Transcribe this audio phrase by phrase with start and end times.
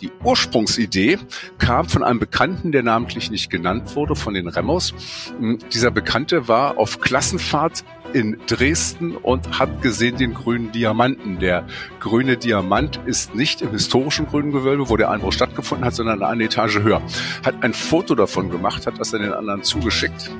[0.00, 1.18] Die Ursprungsidee
[1.58, 4.94] kam von einem Bekannten, der namentlich nicht genannt wurde, von den Remmers.
[5.38, 11.38] Hm, dieser Bekannte war auf Klassenfahrt in Dresden und hat gesehen den grünen Diamanten.
[11.38, 11.66] Der
[12.00, 16.44] grüne Diamant ist nicht im historischen grünen Gewölbe, wo der Einbruch stattgefunden hat, sondern eine
[16.44, 17.02] Etage höher.
[17.44, 20.30] Hat ein Foto davon gemacht, hat das dann den anderen zugeschickt.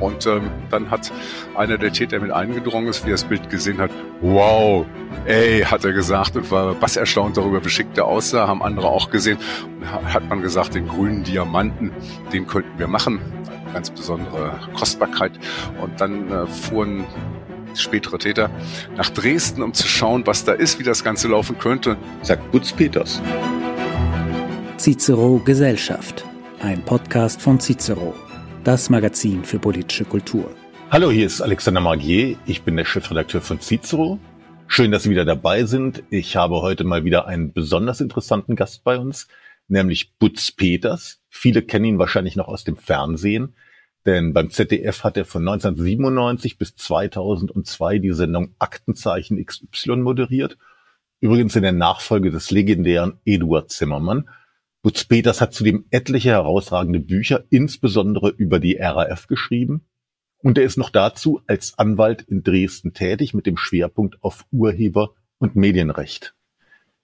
[0.00, 1.12] Und ähm, dann hat
[1.56, 3.90] einer der Täter mit eingedrungen ist, wie er das Bild gesehen hat.
[4.20, 4.86] Wow,
[5.26, 8.46] ey, hat er gesagt und war bass erstaunt darüber, wie schick der aussah.
[8.46, 9.38] Haben andere auch gesehen.
[9.80, 11.92] Und hat man gesagt, den grünen Diamanten,
[12.32, 13.20] den könnten wir machen
[13.72, 15.32] ganz besondere Kostbarkeit.
[15.80, 17.04] Und dann äh, fuhren
[17.74, 18.50] spätere Täter
[18.96, 21.96] nach Dresden, um zu schauen, was da ist, wie das Ganze laufen könnte.
[22.22, 23.20] Sagt Butz Peters.
[24.78, 26.24] Cicero Gesellschaft,
[26.60, 28.14] ein Podcast von Cicero,
[28.68, 30.54] das Magazin für politische Kultur.
[30.90, 32.36] Hallo, hier ist Alexander Magier.
[32.44, 34.18] Ich bin der Chefredakteur von Cicero.
[34.66, 36.02] Schön, dass Sie wieder dabei sind.
[36.10, 39.26] Ich habe heute mal wieder einen besonders interessanten Gast bei uns,
[39.68, 41.22] nämlich Butz Peters.
[41.30, 43.54] Viele kennen ihn wahrscheinlich noch aus dem Fernsehen,
[44.04, 50.58] denn beim ZDF hat er von 1997 bis 2002 die Sendung Aktenzeichen XY moderiert.
[51.20, 54.28] Übrigens in der Nachfolge des legendären Eduard Zimmermann.
[54.82, 59.86] Butz Peters hat zudem etliche herausragende Bücher, insbesondere über die RAF geschrieben.
[60.38, 65.14] Und er ist noch dazu als Anwalt in Dresden tätig mit dem Schwerpunkt auf Urheber-
[65.38, 66.34] und Medienrecht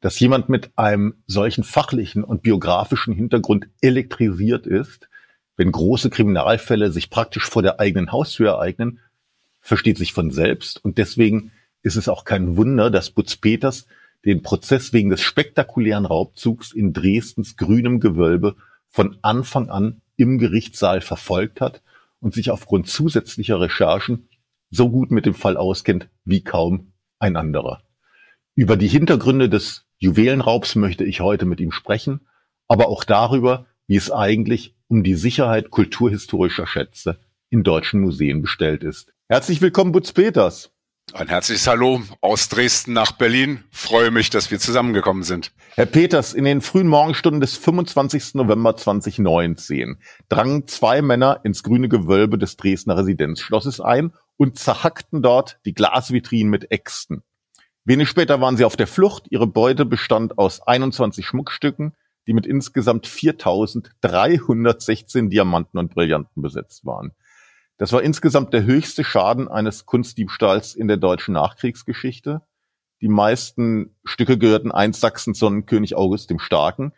[0.04, 5.08] dass jemand mit einem solchen fachlichen und biografischen Hintergrund elektrisiert ist,
[5.56, 9.00] wenn große Kriminalfälle sich praktisch vor der eigenen Haustür ereignen,
[9.62, 10.84] versteht sich von selbst.
[10.84, 13.86] Und deswegen ist es auch kein Wunder, dass Butz Peters
[14.24, 18.56] den Prozess wegen des spektakulären Raubzugs in Dresdens grünem Gewölbe
[18.88, 21.82] von Anfang an im Gerichtssaal verfolgt hat
[22.20, 24.28] und sich aufgrund zusätzlicher Recherchen
[24.70, 27.82] so gut mit dem Fall auskennt wie kaum ein anderer.
[28.54, 32.20] Über die Hintergründe des Juwelenraubs möchte ich heute mit ihm sprechen,
[32.68, 37.18] aber auch darüber, wie es eigentlich um die Sicherheit kulturhistorischer Schätze
[37.50, 39.12] in deutschen Museen bestellt ist.
[39.28, 40.73] Herzlich willkommen, Butz Peters.
[41.12, 43.62] Ein herzliches Hallo aus Dresden nach Berlin.
[43.70, 45.52] Freue mich, dass wir zusammengekommen sind.
[45.74, 48.34] Herr Peters, in den frühen Morgenstunden des 25.
[48.34, 49.98] November 2019
[50.28, 56.50] drangen zwei Männer ins grüne Gewölbe des Dresdner Residenzschlosses ein und zerhackten dort die Glasvitrinen
[56.50, 57.22] mit Äxten.
[57.84, 59.26] Wenig später waren sie auf der Flucht.
[59.28, 61.92] Ihre Beute bestand aus 21 Schmuckstücken,
[62.26, 67.12] die mit insgesamt 4.316 Diamanten und Brillanten besetzt waren.
[67.76, 72.42] Das war insgesamt der höchste Schaden eines Kunstdiebstahls in der deutschen Nachkriegsgeschichte.
[73.00, 76.92] Die meisten Stücke gehörten einst Sachsens Sonnenkönig August dem Starken.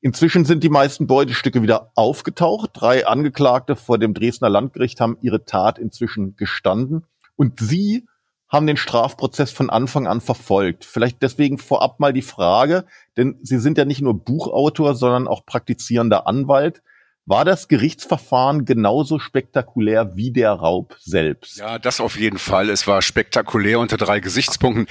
[0.00, 2.70] Inzwischen sind die meisten Beutestücke wieder aufgetaucht.
[2.72, 7.04] Drei Angeklagte vor dem Dresdner Landgericht haben ihre Tat inzwischen gestanden.
[7.36, 8.06] Und sie
[8.48, 10.84] haben den Strafprozess von Anfang an verfolgt.
[10.84, 12.84] Vielleicht deswegen vorab mal die Frage,
[13.16, 16.82] denn Sie sind ja nicht nur Buchautor, sondern auch praktizierender Anwalt.
[17.26, 21.58] War das Gerichtsverfahren genauso spektakulär wie der Raub selbst?
[21.58, 22.70] Ja, das auf jeden Fall.
[22.70, 24.86] Es war spektakulär unter drei Gesichtspunkten.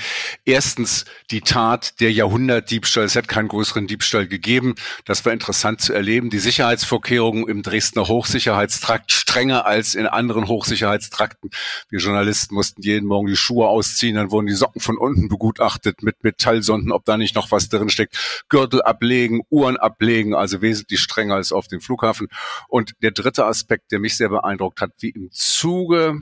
[0.45, 3.03] Erstens die Tat der Jahrhundertdiebstahl.
[3.03, 4.75] Es hat keinen größeren Diebstahl gegeben.
[5.05, 6.29] Das war interessant zu erleben.
[6.29, 11.51] Die Sicherheitsvorkehrungen im Dresdner Hochsicherheitstrakt strenger als in anderen Hochsicherheitstrakten.
[11.89, 16.03] Wir Journalisten mussten jeden Morgen die Schuhe ausziehen, dann wurden die Socken von unten begutachtet
[16.03, 18.45] mit Metallsonden, ob da nicht noch was drin steckt.
[18.49, 22.18] Gürtel ablegen, Uhren ablegen, also wesentlich strenger als auf dem Flughafen.
[22.67, 26.21] Und der dritte Aspekt, der mich sehr beeindruckt hat, wie im Zuge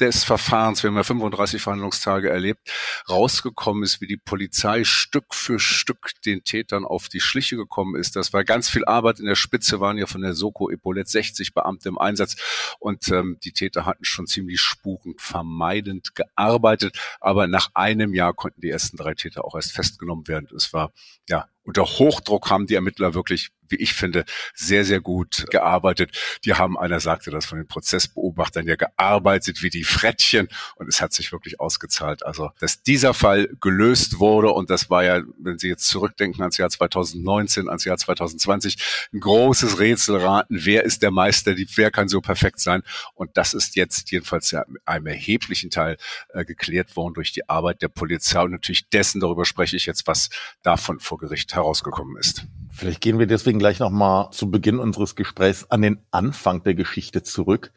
[0.00, 2.70] des Verfahrens, wir haben ja 35 Verhandlungstage erlebt,
[3.08, 8.16] rausgekommen ist, wie die Polizei Stück für Stück den Tätern auf die Schliche gekommen ist.
[8.16, 9.20] Das war ganz viel Arbeit.
[9.20, 12.36] In der Spitze waren ja von der Soko Epaulet 60 Beamte im Einsatz
[12.78, 16.98] und ähm, die Täter hatten schon ziemlich spukenvermeidend gearbeitet.
[17.20, 20.48] Aber nach einem Jahr konnten die ersten drei Täter auch erst festgenommen werden.
[20.54, 20.92] Es war
[21.28, 26.16] ja unter Hochdruck haben die Ermittler wirklich, wie ich finde, sehr, sehr gut gearbeitet.
[26.44, 31.00] Die haben, einer sagte das von den Prozessbeobachtern, ja gearbeitet wie die Frettchen und es
[31.00, 32.24] hat sich wirklich ausgezahlt.
[32.24, 36.56] Also, dass dieser Fall gelöst wurde und das war ja, wenn Sie jetzt zurückdenken ans
[36.56, 38.76] Jahr 2019, ans Jahr 2020,
[39.12, 40.58] ein großes Rätselraten.
[40.64, 41.54] Wer ist der Meister?
[41.74, 42.82] Wer kann so perfekt sein?
[43.14, 45.96] Und das ist jetzt jedenfalls ja einem erheblichen Teil
[46.30, 50.06] äh, geklärt worden durch die Arbeit der Polizei und natürlich dessen, darüber spreche ich jetzt,
[50.06, 50.30] was
[50.62, 52.46] davon vor Gericht herausgekommen ist.
[52.76, 57.22] Vielleicht gehen wir deswegen gleich nochmal zu Beginn unseres Gesprächs an den Anfang der Geschichte
[57.22, 57.72] zurück.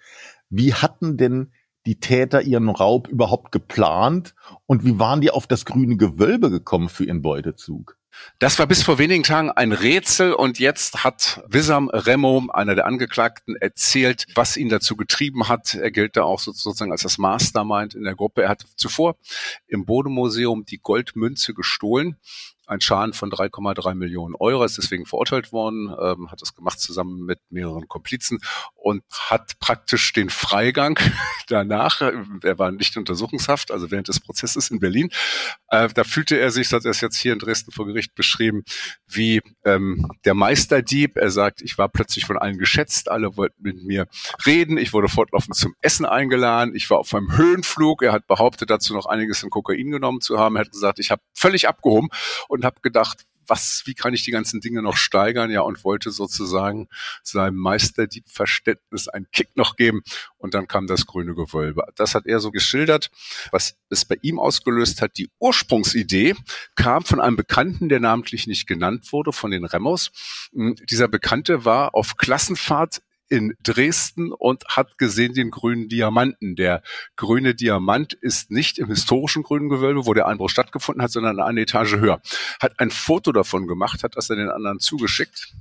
[0.49, 1.53] Wie hatten denn
[1.85, 4.35] die Täter ihren Raub überhaupt geplant
[4.65, 7.97] und wie waren die auf das grüne Gewölbe gekommen für ihren Beutezug?
[8.39, 12.85] Das war bis vor wenigen Tagen ein Rätsel und jetzt hat Wissam Remo, einer der
[12.85, 15.75] Angeklagten, erzählt, was ihn dazu getrieben hat.
[15.75, 18.43] Er gilt da auch sozusagen als das Mastermind in der Gruppe.
[18.43, 19.15] Er hat zuvor
[19.67, 22.17] im Bodemuseum die Goldmünze gestohlen
[22.69, 27.25] ein Schaden von 3,3 Millionen Euro, ist deswegen verurteilt worden, ähm, hat das gemacht zusammen
[27.25, 28.39] mit mehreren Komplizen
[28.75, 30.99] und hat praktisch den Freigang
[31.47, 35.09] danach, er war nicht Untersuchungshaft, also während des Prozesses in Berlin,
[35.69, 38.63] äh, da fühlte er sich, das hat er jetzt hier in Dresden vor Gericht beschrieben,
[39.07, 41.17] wie ähm, der Meisterdieb.
[41.17, 44.07] Er sagt, ich war plötzlich von allen geschätzt, alle wollten mit mir
[44.45, 48.69] reden, ich wurde fortlaufend zum Essen eingeladen, ich war auf einem Höhenflug, er hat behauptet,
[48.69, 52.09] dazu noch einiges in Kokain genommen zu haben, er hat gesagt, ich habe völlig abgehoben
[52.47, 55.49] und habe gedacht, was, wie kann ich die ganzen Dinge noch steigern?
[55.51, 56.87] Ja, und wollte sozusagen
[57.23, 60.03] seinem Meisterdiebverständnis einen Kick noch geben.
[60.37, 61.83] Und dann kam das grüne Gewölbe.
[61.95, 63.09] Das hat er so geschildert.
[63.51, 66.35] Was es bei ihm ausgelöst hat, die Ursprungsidee
[66.75, 70.11] kam von einem Bekannten, der namentlich nicht genannt wurde, von den Remmers.
[70.53, 76.55] Hm, dieser Bekannte war auf Klassenfahrt in Dresden und hat gesehen den grünen Diamanten.
[76.55, 76.81] Der
[77.15, 81.61] grüne Diamant ist nicht im historischen grünen Gewölbe, wo der Einbruch stattgefunden hat, sondern eine
[81.61, 82.21] Etage höher.
[82.59, 85.53] Hat ein Foto davon gemacht, hat das dann den anderen zugeschickt.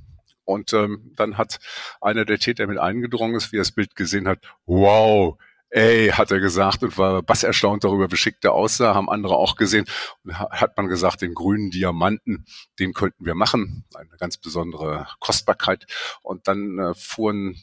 [0.45, 1.59] Und ähm, dann hat
[2.01, 5.37] einer der Täter mit eingedrungen ist, wie er das Bild gesehen hat, wow,
[5.69, 9.35] ey, hat er gesagt und war bass erstaunt darüber, wie schick der aussah, haben andere
[9.35, 9.85] auch gesehen.
[10.23, 12.45] Und hat man gesagt, den grünen Diamanten,
[12.79, 13.85] den könnten wir machen.
[13.93, 15.85] Eine ganz besondere Kostbarkeit.
[16.21, 17.55] Und dann äh, fuhren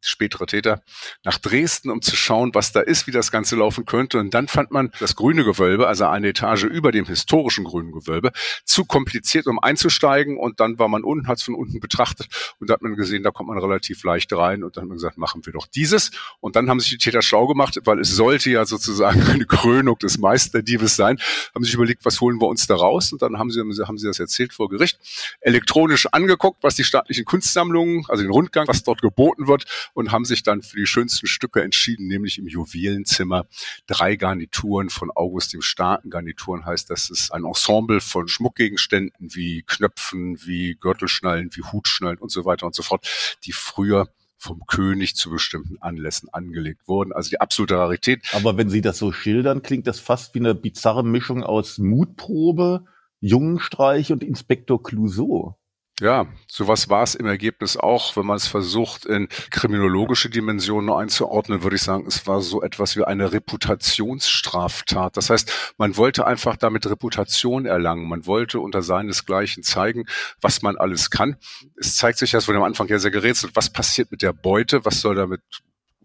[0.00, 0.82] spätere Täter,
[1.24, 4.18] nach Dresden, um zu schauen, was da ist, wie das Ganze laufen könnte.
[4.18, 8.32] Und dann fand man das grüne Gewölbe, also eine Etage über dem historischen grünen Gewölbe,
[8.64, 10.38] zu kompliziert, um einzusteigen.
[10.38, 13.22] Und dann war man unten, hat es von unten betrachtet und da hat man gesehen,
[13.22, 14.64] da kommt man relativ leicht rein.
[14.64, 16.10] Und dann hat man gesagt, machen wir doch dieses.
[16.40, 19.98] Und dann haben sich die Täter schlau gemacht, weil es sollte ja sozusagen eine Krönung
[19.98, 21.18] des Meisterdiebes sein,
[21.54, 23.12] haben sich überlegt, was holen wir uns da raus?
[23.12, 24.98] Und dann haben sie, haben sie das erzählt vor Gericht,
[25.40, 30.24] elektronisch angeguckt, was die staatlichen Kunstsammlungen, also den Rundgang, was dort geboten wird und haben
[30.24, 33.46] sich dann für die schönsten Stücke entschieden, nämlich im Juwelenzimmer
[33.86, 36.10] drei Garnituren von August dem Starken.
[36.10, 42.30] Garnituren heißt, das ist ein Ensemble von Schmuckgegenständen wie Knöpfen, wie Gürtelschnallen, wie Hutschnallen und
[42.30, 44.08] so weiter und so fort, die früher
[44.40, 47.12] vom König zu bestimmten Anlässen angelegt wurden.
[47.12, 48.22] Also die absolute Rarität.
[48.32, 52.86] Aber wenn Sie das so schildern, klingt das fast wie eine bizarre Mischung aus Mutprobe,
[53.20, 55.59] Jungenstreich und Inspektor Clouseau.
[56.00, 58.16] Ja, sowas war es im Ergebnis auch.
[58.16, 62.96] Wenn man es versucht, in kriminologische Dimensionen einzuordnen, würde ich sagen, es war so etwas
[62.96, 65.18] wie eine Reputationsstraftat.
[65.18, 68.08] Das heißt, man wollte einfach damit Reputation erlangen.
[68.08, 70.06] Man wollte unter seinesgleichen zeigen,
[70.40, 71.36] was man alles kann.
[71.76, 74.86] Es zeigt sich, das wurde am Anfang ja sehr gerätselt, was passiert mit der Beute,
[74.86, 75.42] was soll damit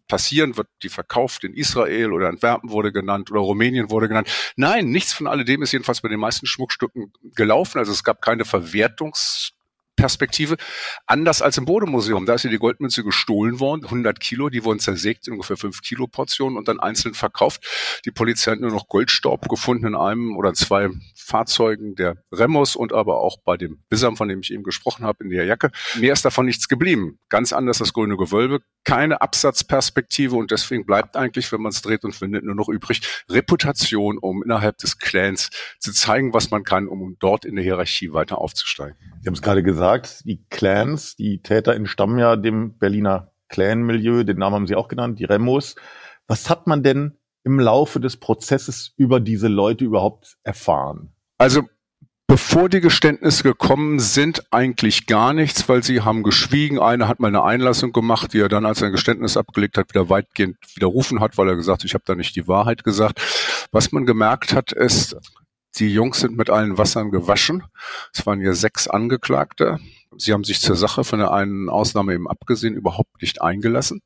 [0.08, 4.30] passieren, wird die verkauft in Israel oder Antwerpen wurde genannt oder Rumänien wurde genannt.
[4.56, 7.80] Nein, nichts von alledem ist jedenfalls bei den meisten Schmuckstücken gelaufen.
[7.80, 9.55] Also es gab keine Verwertungs
[9.96, 10.58] Perspektive.
[11.06, 12.26] Anders als im Bodemuseum.
[12.26, 15.82] Da ist ja die Goldmünze gestohlen worden, 100 Kilo, die wurden zersägt in ungefähr 5
[15.82, 18.02] Kilo Portionen und dann einzeln verkauft.
[18.06, 22.94] Die Polizei hat nur noch Goldstaub gefunden in einem oder zwei Fahrzeugen der Remos und
[22.94, 25.72] aber auch bei dem Bissam, von dem ich eben gesprochen habe, in der Jacke.
[26.00, 27.20] Mehr ist davon nichts geblieben.
[27.30, 32.04] Ganz anders das grüne Gewölbe, keine Absatzperspektive und deswegen bleibt eigentlich, wenn man es dreht
[32.04, 35.50] und findet, nur noch übrig Reputation, um innerhalb des Clans
[35.80, 38.96] zu zeigen, was man kann, um dort in der Hierarchie weiter aufzusteigen.
[39.22, 39.85] Sie haben es gerade gesagt,
[40.26, 45.20] die Clans, die Täter entstammen ja dem Berliner Clan-Milieu, den Namen haben Sie auch genannt,
[45.20, 45.76] die Remos.
[46.28, 51.14] Was hat man denn im Laufe des Prozesses über diese Leute überhaupt erfahren?
[51.38, 51.64] Also
[52.28, 56.80] Bevor die Geständnisse gekommen sind, eigentlich gar nichts, weil sie haben geschwiegen.
[56.80, 59.90] Einer hat mal eine Einlassung gemacht, die er dann, als er ein Geständnis abgelegt hat,
[59.90, 63.22] wieder weitgehend widerrufen hat, weil er gesagt hat, ich habe da nicht die Wahrheit gesagt.
[63.72, 65.16] Was man gemerkt hat, ist,
[65.78, 67.64] die Jungs sind mit allen Wassern gewaschen.
[68.14, 69.80] Es waren ja sechs Angeklagte.
[70.18, 74.02] Sie haben sich zur Sache von der einen Ausnahme eben abgesehen überhaupt nicht eingelassen.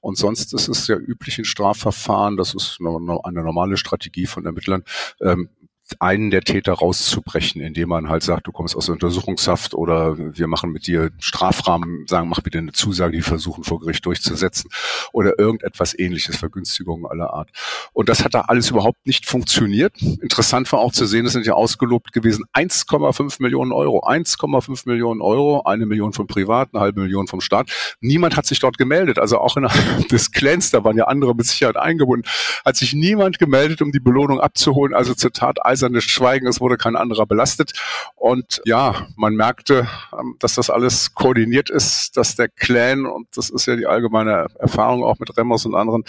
[0.00, 4.84] Und sonst ist es ja üblich in Strafverfahren, das ist eine normale Strategie von Ermittlern,
[5.20, 5.50] ähm,
[5.98, 10.46] einen der Täter rauszubrechen, indem man halt sagt, du kommst aus der Untersuchungshaft oder wir
[10.46, 14.70] machen mit dir Strafrahmen, sagen, mach bitte eine Zusage, die versuchen vor Gericht durchzusetzen
[15.12, 17.50] oder irgendetwas ähnliches, Vergünstigungen aller Art.
[17.92, 20.00] Und das hat da alles überhaupt nicht funktioniert.
[20.00, 25.20] Interessant war auch zu sehen, es sind ja ausgelobt gewesen 1,5 Millionen Euro, 1,5 Millionen
[25.20, 27.70] Euro, eine Million vom Privat, eine halbe Million vom Staat.
[28.00, 31.46] Niemand hat sich dort gemeldet, also auch innerhalb des Clans, da waren ja andere mit
[31.46, 32.28] Sicherheit eingebunden,
[32.64, 34.94] hat sich niemand gemeldet, um die Belohnung abzuholen.
[34.94, 37.72] Also zur Tat eisernes Schweigen, es wurde kein anderer belastet.
[38.16, 43.50] Und ja, man merkte, ähm, dass das alles koordiniert ist, dass der Clan, und das
[43.50, 46.04] ist ja die allgemeine Erfahrung auch mit Remmers und anderen,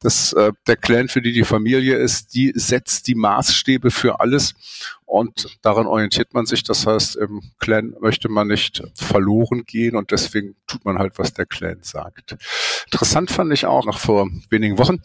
[0.00, 4.54] dass äh, der Clan, für die die Familie ist, die setzt die Maßstäbe für alles.
[5.10, 6.62] Und daran orientiert man sich.
[6.62, 11.34] Das heißt, im Clan möchte man nicht verloren gehen und deswegen tut man halt, was
[11.34, 12.36] der Clan sagt.
[12.84, 14.98] Interessant fand ich auch noch vor wenigen Wochen,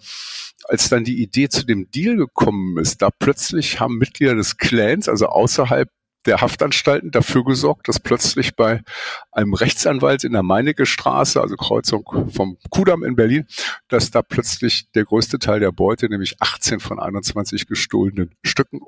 [0.66, 5.10] als dann die Idee zu dem Deal gekommen ist, da plötzlich haben Mitglieder des Clans,
[5.10, 5.90] also außerhalb
[6.28, 8.84] der Haftanstalten dafür gesorgt, dass plötzlich bei
[9.32, 13.48] einem Rechtsanwalt in der Meinecke Straße, also Kreuzung vom Kudamm in Berlin,
[13.88, 18.82] dass da plötzlich der größte Teil der Beute, nämlich 18 von 21 gestohlenen Stücken,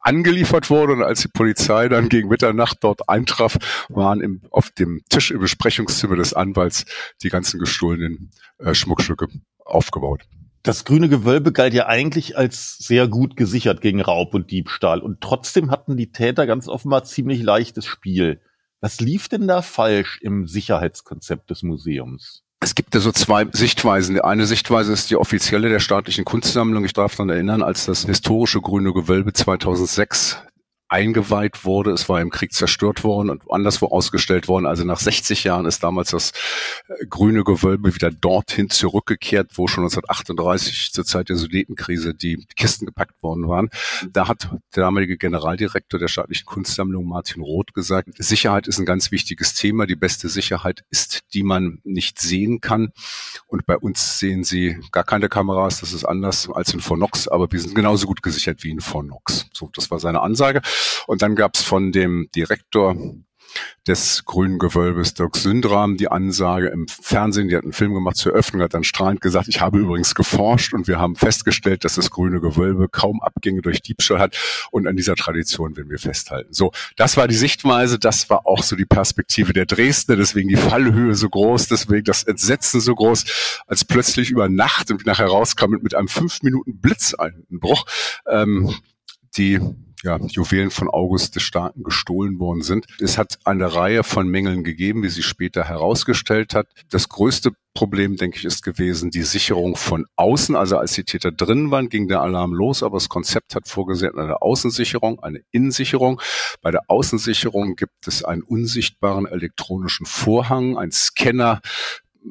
[0.00, 0.94] angeliefert wurde.
[0.94, 5.40] Und als die Polizei dann gegen Mitternacht dort eintraf, waren im, auf dem Tisch im
[5.40, 6.84] Besprechungszimmer des Anwalts
[7.22, 9.28] die ganzen gestohlenen äh, Schmuckstücke
[9.64, 10.22] aufgebaut.
[10.62, 15.00] Das grüne Gewölbe galt ja eigentlich als sehr gut gesichert gegen Raub und Diebstahl.
[15.00, 18.40] Und trotzdem hatten die Täter ganz offenbar ziemlich leichtes Spiel.
[18.80, 22.44] Was lief denn da falsch im Sicherheitskonzept des Museums?
[22.60, 24.14] Es gibt da so zwei Sichtweisen.
[24.14, 26.84] Die eine Sichtweise ist die offizielle der staatlichen Kunstsammlung.
[26.84, 30.38] Ich darf daran erinnern, als das historische Grüne Gewölbe 2006
[30.88, 31.92] eingeweiht wurde.
[31.92, 34.66] Es war im Krieg zerstört worden und anderswo ausgestellt worden.
[34.66, 36.32] Also nach 60 Jahren ist damals das
[36.88, 42.86] äh, grüne Gewölbe wieder dorthin zurückgekehrt, wo schon 1938 zur Zeit der Sudetenkrise die Kisten
[42.86, 43.68] gepackt worden waren.
[44.10, 49.10] Da hat der damalige Generaldirektor der staatlichen Kunstsammlung Martin Roth gesagt, Sicherheit ist ein ganz
[49.10, 49.86] wichtiges Thema.
[49.86, 52.92] Die beste Sicherheit ist, die man nicht sehen kann.
[53.46, 55.80] Und bei uns sehen Sie gar keine Kameras.
[55.80, 59.46] Das ist anders als in Fornox, aber wir sind genauso gut gesichert wie in Fornox.
[59.52, 60.62] So, das war seine Ansage.
[61.06, 62.96] Und dann gab es von dem Direktor
[63.86, 68.32] des Grünen Gewölbes, Dirk Sündram, die Ansage im Fernsehen, die hat einen Film gemacht zur
[68.32, 72.10] Eröffnung, hat dann strahlend gesagt, ich habe übrigens geforscht und wir haben festgestellt, dass das
[72.10, 74.36] Grüne Gewölbe kaum Abgänge durch Diebstahl hat
[74.70, 76.52] und an dieser Tradition werden wir festhalten.
[76.52, 80.56] So, das war die Sichtweise, das war auch so die Perspektive der Dresdner, deswegen die
[80.56, 83.24] Fallhöhe so groß, deswegen das Entsetzen so groß,
[83.66, 87.86] als plötzlich über Nacht und nachher rauskam mit einem fünf Minuten Blitzeinbruch,
[88.28, 88.74] ähm,
[89.36, 89.60] die
[90.02, 92.86] ja, Juwelen von August des Starken gestohlen worden sind.
[93.00, 96.68] Es hat eine Reihe von Mängeln gegeben, wie sie später herausgestellt hat.
[96.90, 100.56] Das größte Problem, denke ich, ist gewesen die Sicherung von außen.
[100.56, 104.18] Also als die Täter drin waren, ging der Alarm los, aber das Konzept hat vorgesehen
[104.18, 106.20] eine Außensicherung, eine Innensicherung.
[106.60, 111.60] Bei der Außensicherung gibt es einen unsichtbaren elektronischen Vorhang, ein Scanner,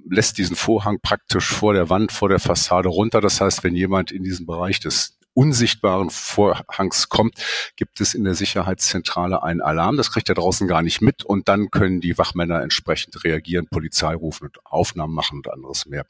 [0.10, 3.22] lässt diesen Vorhang praktisch vor der Wand, vor der Fassade runter.
[3.22, 7.36] Das heißt, wenn jemand in diesen Bereich des unsichtbaren Vorhangs kommt,
[7.76, 9.96] gibt es in der Sicherheitszentrale einen Alarm.
[9.96, 14.16] Das kriegt er draußen gar nicht mit und dann können die Wachmänner entsprechend reagieren, Polizei
[14.16, 16.08] rufen und Aufnahmen machen und anderes mehr.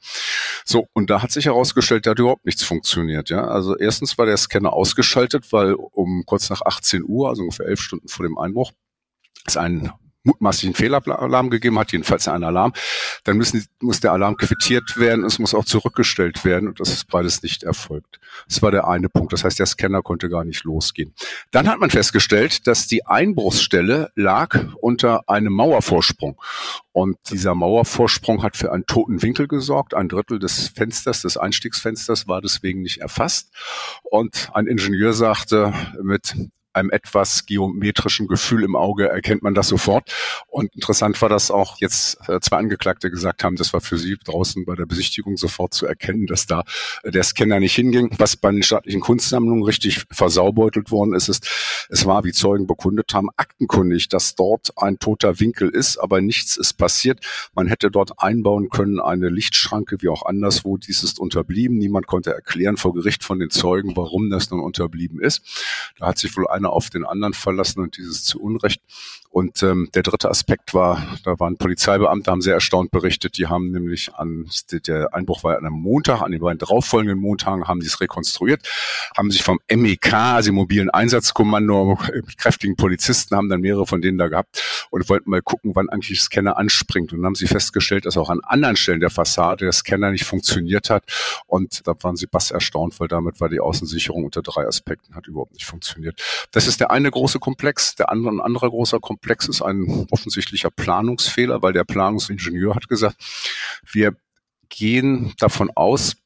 [0.64, 3.28] So, und da hat sich herausgestellt, da hat überhaupt nichts funktioniert.
[3.28, 7.66] Ja, Also erstens war der Scanner ausgeschaltet, weil um kurz nach 18 Uhr, also ungefähr
[7.66, 8.72] elf Stunden vor dem Einbruch,
[9.46, 9.92] ist ein
[10.28, 12.72] mutmaßlichen Fehlalarm gegeben hat, jedenfalls einen Alarm,
[13.24, 17.08] dann müssen, muss der Alarm quittiert werden, es muss auch zurückgestellt werden und das ist
[17.08, 18.20] beides nicht erfolgt.
[18.46, 19.32] Das war der eine Punkt.
[19.32, 21.14] Das heißt, der Scanner konnte gar nicht losgehen.
[21.50, 26.40] Dann hat man festgestellt, dass die Einbruchsstelle lag unter einem Mauervorsprung.
[26.92, 29.94] Und dieser Mauervorsprung hat für einen toten Winkel gesorgt.
[29.94, 33.50] Ein Drittel des Fensters, des Einstiegsfensters war deswegen nicht erfasst.
[34.02, 36.34] Und ein Ingenieur sagte mit
[36.78, 40.12] einem etwas geometrischen Gefühl im Auge erkennt man das sofort.
[40.46, 44.16] Und interessant war, dass auch jetzt äh, zwei Angeklagte gesagt haben, das war für sie
[44.16, 46.64] draußen bei der Besichtigung sofort zu erkennen, dass da
[47.02, 48.10] äh, der Scanner nicht hinging.
[48.18, 51.48] Was bei den staatlichen Kunstsammlungen richtig versaubeutelt worden ist, ist,
[51.90, 56.56] es war, wie Zeugen bekundet haben, aktenkundig, dass dort ein toter Winkel ist, aber nichts
[56.56, 57.20] ist passiert.
[57.54, 60.76] Man hätte dort einbauen können eine Lichtschranke, wie auch anderswo.
[60.76, 61.78] Dies ist unterblieben.
[61.78, 65.42] Niemand konnte erklären vor Gericht von den Zeugen, warum das nun unterblieben ist.
[65.98, 68.80] Da hat sich wohl einer einer auf den anderen verlassen und dieses zu Unrecht.
[69.30, 73.70] Und ähm, der dritte Aspekt war, da waren Polizeibeamte, haben sehr erstaunt berichtet, die haben
[73.70, 74.48] nämlich an,
[74.86, 78.66] der Einbruch war an einem Montag, an den beiden darauffolgenden Montagen haben die es rekonstruiert,
[79.16, 84.16] haben sich vom MEK, also mobilen Einsatzkommando, mit kräftigen Polizisten, haben dann mehrere von denen
[84.16, 87.12] da gehabt und wollten mal gucken, wann eigentlich Scanner anspringt.
[87.12, 90.88] Und haben sie festgestellt, dass auch an anderen Stellen der Fassade der Scanner nicht funktioniert
[90.88, 91.04] hat.
[91.46, 95.26] Und da waren sie bass erstaunt, weil damit war die Außensicherung unter drei Aspekten hat
[95.26, 96.20] überhaupt nicht funktioniert.
[96.50, 97.94] Das ist der eine große Komplex.
[97.96, 103.16] Der andere, ein anderer großer Komplex ist ein offensichtlicher Planungsfehler, weil der Planungsingenieur hat gesagt,
[103.90, 104.16] wir
[104.68, 106.16] gehen davon aus,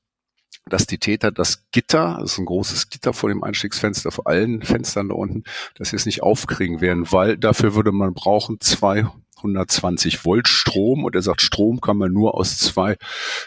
[0.66, 4.62] dass die Täter das Gitter, das ist ein großes Gitter vor dem Einstiegsfenster, vor allen
[4.62, 9.06] Fenstern da unten, dass sie es nicht aufkriegen werden, weil dafür würde man brauchen zwei
[9.42, 12.96] 120 Volt Strom und er sagt, Strom kann man nur aus zwei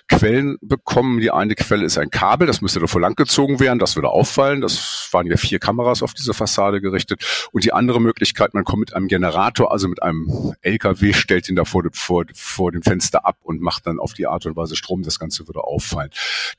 [0.07, 1.19] Quellen bekommen.
[1.19, 4.61] Die eine Quelle ist ein Kabel, das müsste davor langgezogen werden, das würde auffallen.
[4.61, 7.49] Das waren ja vier Kameras auf diese Fassade gerichtet.
[7.51, 11.55] Und die andere Möglichkeit, man kommt mit einem Generator, also mit einem LKW, stellt ihn
[11.55, 14.75] da vor, vor, vor dem Fenster ab und macht dann auf die Art und Weise
[14.75, 15.03] Strom.
[15.03, 16.09] Das Ganze würde auffallen.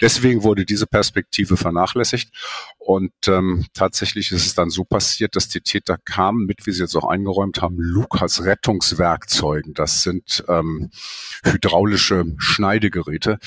[0.00, 2.30] Deswegen wurde diese Perspektive vernachlässigt.
[2.78, 6.82] Und ähm, tatsächlich ist es dann so passiert, dass die Täter kamen mit, wie sie
[6.82, 9.74] jetzt auch eingeräumt haben, Lukas Rettungswerk Werkzeugen.
[9.74, 10.90] Das sind ähm,
[11.44, 13.38] hydraulische Schneidegeräte,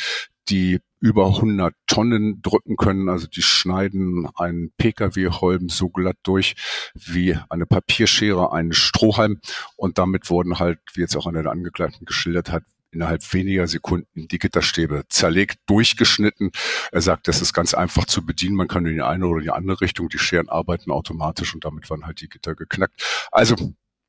[0.50, 3.08] die über 100 Tonnen drücken können.
[3.08, 6.56] Also die schneiden einen Pkw-Holm so glatt durch
[6.94, 9.40] wie eine Papierschere, einen Strohhalm.
[9.78, 14.28] Und damit wurden halt, wie jetzt auch einer der Angeklagten geschildert hat, innerhalb weniger Sekunden
[14.28, 16.52] die Gitterstäbe zerlegt, durchgeschnitten.
[16.92, 18.56] Er sagt, das ist ganz einfach zu bedienen.
[18.56, 21.90] Man kann in die eine oder die andere Richtung, die Scheren arbeiten automatisch und damit
[21.90, 23.30] waren halt die Gitter geknackt.
[23.32, 23.56] Also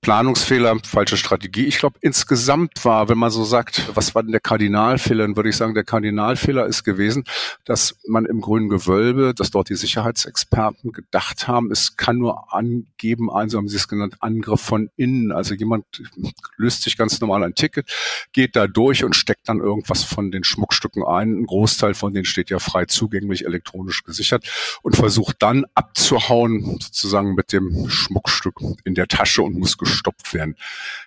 [0.03, 1.67] Planungsfehler, falsche Strategie.
[1.67, 5.51] Ich glaube, insgesamt war, wenn man so sagt, was war denn der Kardinalfehler, dann würde
[5.51, 7.25] ich sagen, der Kardinalfehler ist gewesen,
[7.67, 13.31] dass man im grünen Gewölbe, dass dort die Sicherheitsexperten gedacht haben, es kann nur angeben,
[13.31, 15.33] also haben sie es genannt, Angriff von innen.
[15.33, 15.85] Also jemand
[16.57, 17.93] löst sich ganz normal ein Ticket,
[18.33, 21.41] geht da durch und steckt dann irgendwas von den Schmuckstücken ein.
[21.41, 24.49] Ein Großteil von denen steht ja frei zugänglich, elektronisch gesichert
[24.81, 30.57] und versucht dann abzuhauen, sozusagen mit dem Schmuckstück in der Tasche und muss gestoppt werden.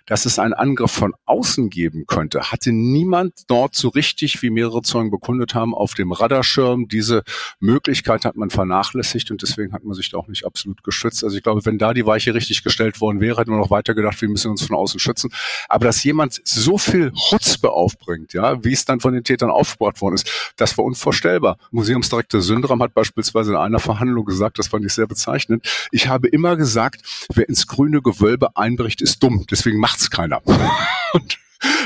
[0.06, 4.82] Dass es einen Angriff von außen geben könnte, hatte niemand dort so richtig, wie mehrere
[4.82, 6.88] Zeugen bekundet haben, auf dem Radarschirm.
[6.88, 7.22] Diese
[7.60, 11.24] Möglichkeit hat man vernachlässigt und deswegen hat man sich da auch nicht absolut geschützt.
[11.24, 13.94] Also ich glaube, wenn da die Weiche richtig gestellt worden wäre, hätte man noch weiter
[13.94, 15.30] gedacht, wir müssen uns von außen schützen.
[15.68, 20.00] Aber dass jemand so viel Chutzpe aufbringt, ja, wie es dann von den Tätern aufgebaut
[20.00, 21.56] worden ist, das war unvorstellbar.
[21.70, 26.28] Museumsdirektor Syndram hat beispielsweise in einer Verhandlung gesagt, das fand ich sehr bezeichnend, ich habe
[26.28, 29.46] immer gesagt, wer ins grüne Gewölbe ein einbricht, ist dumm.
[29.50, 30.42] Deswegen macht's keiner.
[31.12, 31.38] Und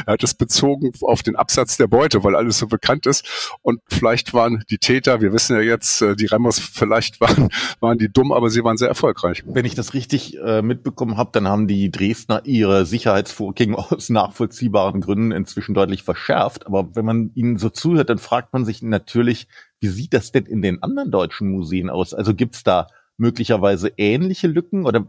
[0.07, 3.57] er hat es bezogen auf den Absatz der Beute, weil alles so bekannt ist.
[3.63, 7.49] Und vielleicht waren die Täter, wir wissen ja jetzt, äh, die Remmers, vielleicht waren,
[7.81, 9.45] waren die dumm, aber sie waren sehr erfolgreich.
[9.47, 15.01] Wenn ich das richtig äh, mitbekommen habe, dann haben die Dresdner ihre Sicherheitsvorkehrungen aus nachvollziehbaren
[15.01, 16.67] Gründen inzwischen deutlich verschärft.
[16.67, 19.47] Aber wenn man ihnen so zuhört, dann fragt man sich natürlich,
[19.81, 22.15] wie sieht das denn in den anderen deutschen Museen aus?
[22.15, 22.89] Also gibt's da
[23.19, 25.07] möglicherweise ähnliche Lücken oder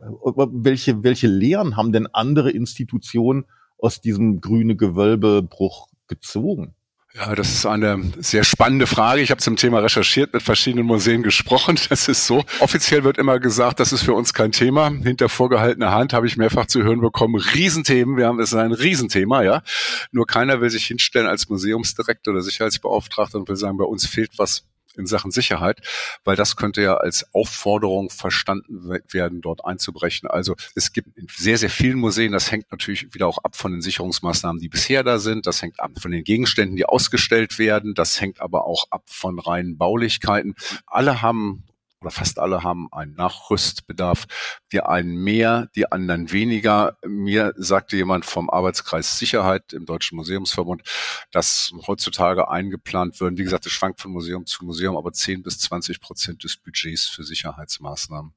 [0.52, 3.46] welche, welche Lehren haben denn andere Institutionen
[3.78, 6.76] aus diesem grüne Gewölbebruch gezogen?
[7.16, 9.22] Ja, das ist eine sehr spannende Frage.
[9.22, 11.78] Ich habe zum Thema recherchiert, mit verschiedenen Museen gesprochen.
[11.90, 12.46] Das ist so.
[12.60, 14.90] Offiziell wird immer gesagt, das ist für uns kein Thema.
[14.90, 18.16] Hinter vorgehaltener Hand habe ich mehrfach zu hören bekommen, Riesenthemen.
[18.16, 19.64] Wir haben, es ist ein Riesenthema, ja.
[20.12, 24.38] Nur keiner will sich hinstellen als Museumsdirektor oder Sicherheitsbeauftragter und will sagen, bei uns fehlt
[24.38, 24.66] was
[25.00, 25.82] in Sachen Sicherheit,
[26.24, 30.30] weil das könnte ja als Aufforderung verstanden werden, dort einzubrechen.
[30.30, 33.72] Also es gibt in sehr, sehr vielen Museen, das hängt natürlich wieder auch ab von
[33.72, 37.94] den Sicherungsmaßnahmen, die bisher da sind, das hängt ab von den Gegenständen, die ausgestellt werden,
[37.96, 40.56] das hängt aber auch ab von reinen Baulichkeiten.
[40.86, 41.64] Alle haben
[42.02, 44.26] oder fast alle haben einen Nachrüstbedarf.
[44.72, 46.98] Die einen mehr, die anderen weniger.
[47.06, 50.84] Mir sagte jemand vom Arbeitskreis Sicherheit im Deutschen Museumsverbund,
[51.32, 55.60] dass heutzutage eingeplant würden, wie gesagt, es schwankt von Museum zu Museum, aber 10 bis
[55.60, 58.34] 20 Prozent des Budgets für Sicherheitsmaßnahmen.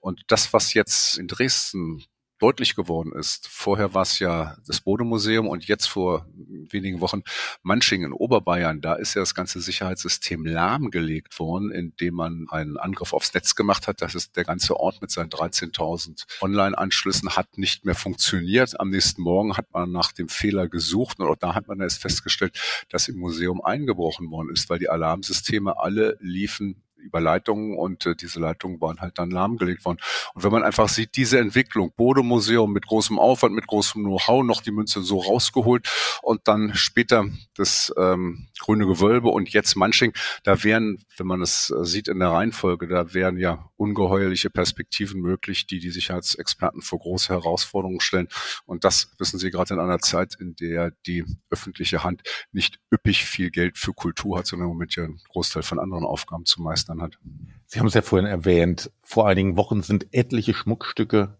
[0.00, 2.04] Und das, was jetzt in Dresden
[2.42, 3.46] deutlich geworden ist.
[3.48, 6.26] Vorher war es ja das Bodemuseum und jetzt vor
[6.70, 7.22] wenigen Wochen
[7.62, 8.80] Manching in Oberbayern.
[8.80, 13.86] Da ist ja das ganze Sicherheitssystem lahmgelegt worden, indem man einen Angriff aufs Netz gemacht
[13.86, 14.02] hat.
[14.02, 18.80] Das ist der ganze Ort mit seinen 13.000 Online-Anschlüssen hat nicht mehr funktioniert.
[18.80, 22.02] Am nächsten Morgen hat man nach dem Fehler gesucht und auch da hat man erst
[22.02, 28.06] festgestellt, dass im Museum eingebrochen worden ist, weil die Alarmsysteme alle liefen über Leitungen und
[28.06, 29.98] äh, diese Leitungen waren halt dann lahmgelegt worden.
[30.34, 34.62] Und wenn man einfach sieht, diese Entwicklung, Bodemuseum mit großem Aufwand, mit großem Know-how, noch
[34.62, 35.88] die Münze so rausgeholt
[36.22, 40.12] und dann später das ähm, grüne Gewölbe und jetzt Manching,
[40.44, 45.20] da wären, wenn man es äh, sieht in der Reihenfolge, da wären ja ungeheuerliche Perspektiven
[45.20, 48.28] möglich, die die Sicherheitsexperten vor große Herausforderungen stellen.
[48.64, 53.24] Und das wissen Sie gerade in einer Zeit, in der die öffentliche Hand nicht üppig
[53.24, 56.62] viel Geld für Kultur hat, sondern im Moment ja einen Großteil von anderen Aufgaben zu
[56.62, 57.18] meistern dann hat.
[57.66, 61.38] Sie haben es ja vorhin erwähnt, vor einigen Wochen sind etliche Schmuckstücke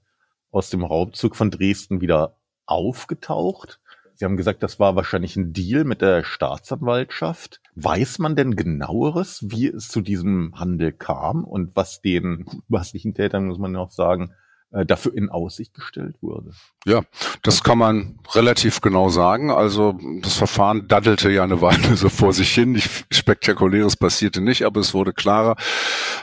[0.51, 2.37] aus dem Raubzug von Dresden wieder
[2.67, 3.81] aufgetaucht.
[4.15, 7.61] Sie haben gesagt, das war wahrscheinlich ein Deal mit der Staatsanwaltschaft.
[7.75, 13.47] Weiß man denn genaueres, wie es zu diesem Handel kam und was den mutmaßlichen Tätern,
[13.47, 14.33] muss man auch sagen,
[14.73, 16.53] dafür in Aussicht gestellt wurde.
[16.85, 17.03] Ja,
[17.43, 19.51] das kann man relativ genau sagen.
[19.51, 22.73] Also das Verfahren daddelte ja eine Weile so vor sich hin.
[22.73, 25.57] Nicht spektakuläres passierte nicht, aber es wurde klarer,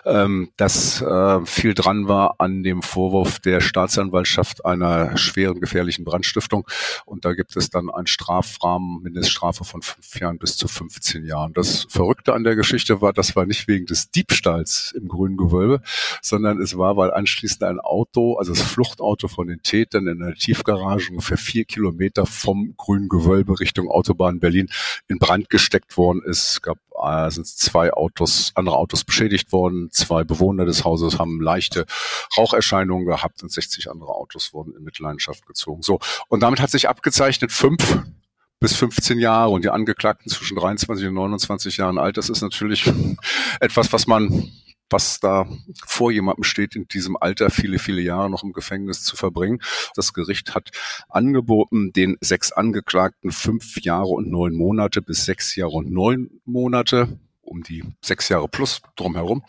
[0.06, 6.68] ähm, dass äh, viel dran war an dem Vorwurf der Staatsanwaltschaft einer schweren gefährlichen Brandstiftung.
[7.06, 11.54] Und da gibt es dann einen Strafrahmen, Mindeststrafe von fünf Jahren bis zu 15 Jahren.
[11.54, 15.82] Das Verrückte an der Geschichte war, das war nicht wegen des Diebstahls im grünen Gewölbe,
[16.22, 20.34] sondern es war, weil anschließend ein Auto also das Fluchtauto von den Tätern in einer
[20.34, 24.70] Tiefgarage ungefähr vier Kilometer vom grünen Gewölbe Richtung Autobahn Berlin
[25.10, 26.52] in Brand gesteckt worden ist.
[26.52, 29.90] Es gab äh, sind zwei Autos, andere Autos beschädigt worden.
[29.92, 31.86] Zwei Bewohner des Hauses haben leichte
[32.38, 35.82] Raucherscheinungen gehabt und 60 andere Autos wurden in Mitleidenschaft gezogen.
[35.82, 36.00] So.
[36.30, 38.00] Und damit hat sich abgezeichnet, fünf
[38.62, 42.18] bis 15 Jahre und die Angeklagten zwischen 23 und 29 Jahren alt.
[42.18, 42.92] Das ist natürlich
[43.60, 44.52] etwas, was man
[44.90, 45.48] was da
[45.86, 49.62] vor jemandem steht, in diesem Alter viele, viele Jahre noch im Gefängnis zu verbringen.
[49.96, 50.72] Das Gericht hat
[51.10, 57.20] angeboten, den sechs Angeklagten fünf Jahre und neun Monate bis sechs Jahre und neun Monate
[57.50, 59.44] um die sechs Jahre plus drumherum.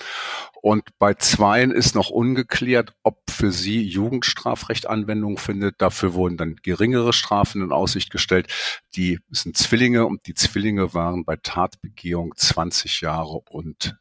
[0.63, 5.77] Und bei zweien ist noch ungeklärt, ob für sie Jugendstrafrecht Anwendung findet.
[5.81, 8.53] Dafür wurden dann geringere Strafen in Aussicht gestellt.
[8.97, 13.97] Die sind Zwillinge und die Zwillinge waren bei Tatbegehung 20 Jahre und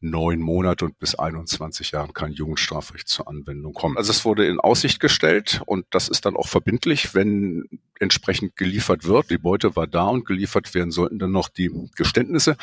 [0.00, 3.96] neun Monate und bis 21 Jahren kann Jugendstrafrecht zur Anwendung kommen.
[3.96, 9.04] Also es wurde in Aussicht gestellt und das ist dann auch verbindlich, wenn entsprechend geliefert
[9.04, 9.30] wird.
[9.30, 12.56] Die Beute war da und geliefert werden sollten dann noch die Geständnisse.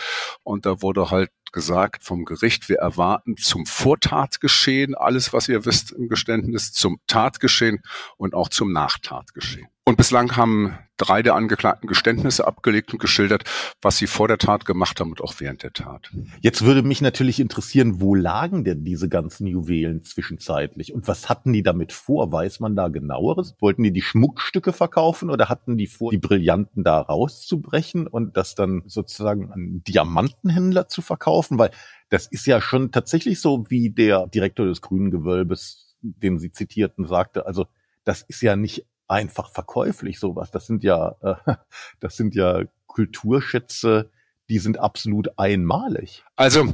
[0.43, 5.91] Und da wurde halt gesagt vom Gericht, wir erwarten zum Vortatgeschehen alles, was ihr wisst
[5.91, 7.81] im Geständnis, zum Tatgeschehen
[8.17, 9.67] und auch zum Nachtatgeschehen.
[9.88, 13.43] Und bislang haben drei der Angeklagten Geständnisse abgelegt und geschildert,
[13.81, 16.12] was sie vor der Tat gemacht haben und auch während der Tat.
[16.41, 21.53] Jetzt würde mich natürlich interessieren, wo lagen denn diese ganzen Juwelen zwischenzeitlich und was hatten
[21.53, 22.31] die damit vor?
[22.33, 23.55] Weiß man da genaueres?
[23.60, 28.55] Wollten die die Schmuckstücke verkaufen oder hatten die vor, die Brillanten da rauszubrechen und das
[28.55, 31.37] dann sozusagen an Diamantenhändler zu verkaufen?
[31.60, 31.71] Weil
[32.10, 37.08] das ist ja schon tatsächlich so, wie der Direktor des Grünen Gewölbes, den Sie zitierten,
[37.08, 37.45] sagte.
[37.45, 37.67] Also
[38.04, 40.52] das ist ja nicht einfach verkäuflich sowas.
[40.52, 41.36] Das sind ja, äh,
[42.00, 44.10] das sind ja Kulturschätze,
[44.50, 46.23] die sind absolut einmalig.
[46.36, 46.73] Also,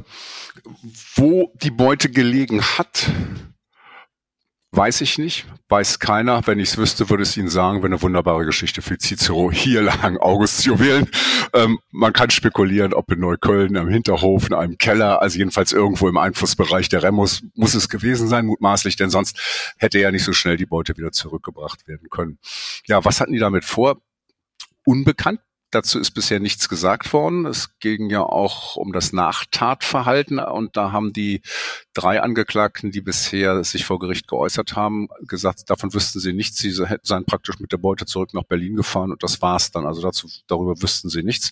[1.16, 3.10] wo die Beute gelegen hat,
[4.76, 6.44] Weiß ich nicht, weiß keiner.
[6.48, 9.52] Wenn ich es wüsste, würde es Ihnen sagen, wäre eine wunderbare Geschichte für Cicero.
[9.52, 11.08] Hier lagen August-Juwelen.
[11.52, 16.08] Ähm, man kann spekulieren, ob in Neukölln, am Hinterhof, in einem Keller, also jedenfalls irgendwo
[16.08, 19.38] im Einflussbereich der Remus muss es gewesen sein, mutmaßlich, denn sonst
[19.78, 22.40] hätte ja nicht so schnell die Beute wieder zurückgebracht werden können.
[22.86, 24.00] Ja, was hatten die damit vor?
[24.84, 25.38] Unbekannt
[25.74, 27.46] Dazu ist bisher nichts gesagt worden.
[27.46, 31.42] Es ging ja auch um das Nachtatverhalten und da haben die
[31.94, 36.58] drei Angeklagten, die bisher sich vor Gericht geäußert haben, gesagt, davon wüssten sie nichts.
[36.58, 39.86] Sie seien praktisch mit der Beute zurück nach Berlin gefahren und das war's dann.
[39.86, 41.50] Also dazu, darüber wüssten sie nichts.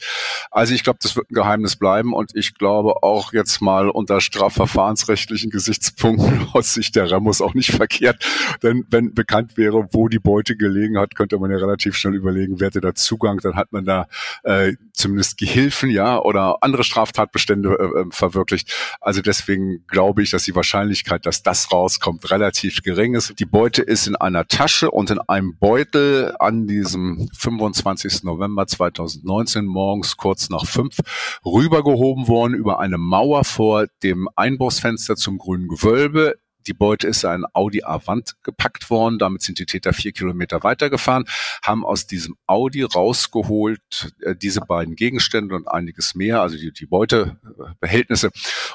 [0.50, 4.20] Also ich glaube, das wird ein Geheimnis bleiben und ich glaube auch jetzt mal unter
[4.20, 8.24] strafverfahrensrechtlichen Gesichtspunkten aus Sicht der Remus auch nicht verkehrt.
[8.62, 12.58] Denn wenn bekannt wäre, wo die Beute gelegen hat, könnte man ja relativ schnell überlegen,
[12.58, 14.08] wer hätte da Zugang, dann hat man da
[14.42, 18.74] äh, zumindest Gehilfen, ja, oder andere Straftatbestände äh, äh, verwirklicht.
[19.00, 23.38] Also deswegen glaube ich, dass die Wahrscheinlichkeit, dass das rauskommt, relativ gering ist.
[23.38, 28.24] Die Beute ist in einer Tasche und in einem Beutel an diesem 25.
[28.24, 30.98] November 2019 morgens kurz nach fünf
[31.44, 37.44] rübergehoben worden über eine Mauer vor dem Einbruchsfenster zum grünen Gewölbe die Beute ist ein
[37.52, 39.18] Audi Avant gepackt worden.
[39.18, 41.24] Damit sind die Täter vier Kilometer weitergefahren,
[41.64, 46.86] haben aus diesem Audi rausgeholt äh, diese beiden Gegenstände und einiges mehr, also die, die
[46.86, 48.30] Beutebehältnisse,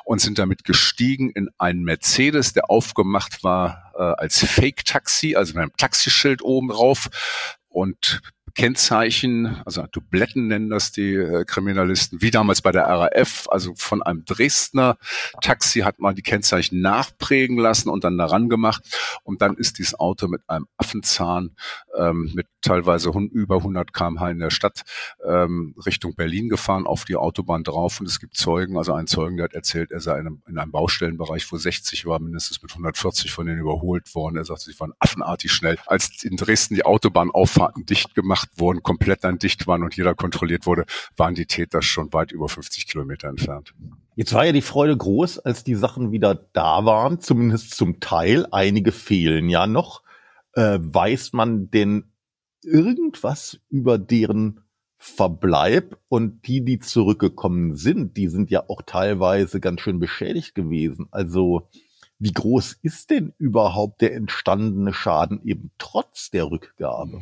[0.06, 5.62] und sind damit gestiegen in einen Mercedes, der aufgemacht war äh, als Fake-Taxi, also mit
[5.62, 7.10] einem Taxischild oben drauf
[7.70, 8.22] und
[8.58, 14.02] Kennzeichen, also Dubletten nennen das die äh, Kriminalisten, wie damals bei der RAF, also von
[14.02, 14.98] einem Dresdner
[15.42, 18.84] Taxi hat man die Kennzeichen nachprägen lassen und dann daran gemacht
[19.24, 21.56] und dann ist dieses Auto mit einem Affenzahn
[21.96, 24.82] ähm, mit teilweise über 100 kmh in der Stadt
[25.24, 29.38] ähm, Richtung Berlin gefahren, auf die Autobahn drauf und es gibt Zeugen, also ein Zeugen,
[29.38, 32.72] der hat erzählt, er sei in einem, in einem Baustellenbereich, wo 60 war, mindestens mit
[32.72, 34.36] 140 von denen überholt worden.
[34.36, 35.78] Er sagt, sie waren affenartig schnell.
[35.86, 40.16] Als in Dresden die Autobahnauffahrten dicht gemacht gemacht wurden, komplett dann dicht waren und jeder
[40.16, 43.74] kontrolliert wurde, waren die Täter schon weit über 50 Kilometer entfernt.
[44.16, 48.48] Jetzt war ja die Freude groß, als die Sachen wieder da waren, zumindest zum Teil.
[48.52, 50.04] Einige fehlen ja noch.
[50.54, 52.06] Äh, weiß man denn
[52.64, 54.62] irgendwas über deren
[54.98, 61.08] Verbleib und die, die zurückgekommen sind, die sind ja auch teilweise ganz schön beschädigt gewesen.
[61.12, 61.70] Also
[62.20, 67.22] wie groß ist denn überhaupt der entstandene Schaden eben trotz der Rückgabe?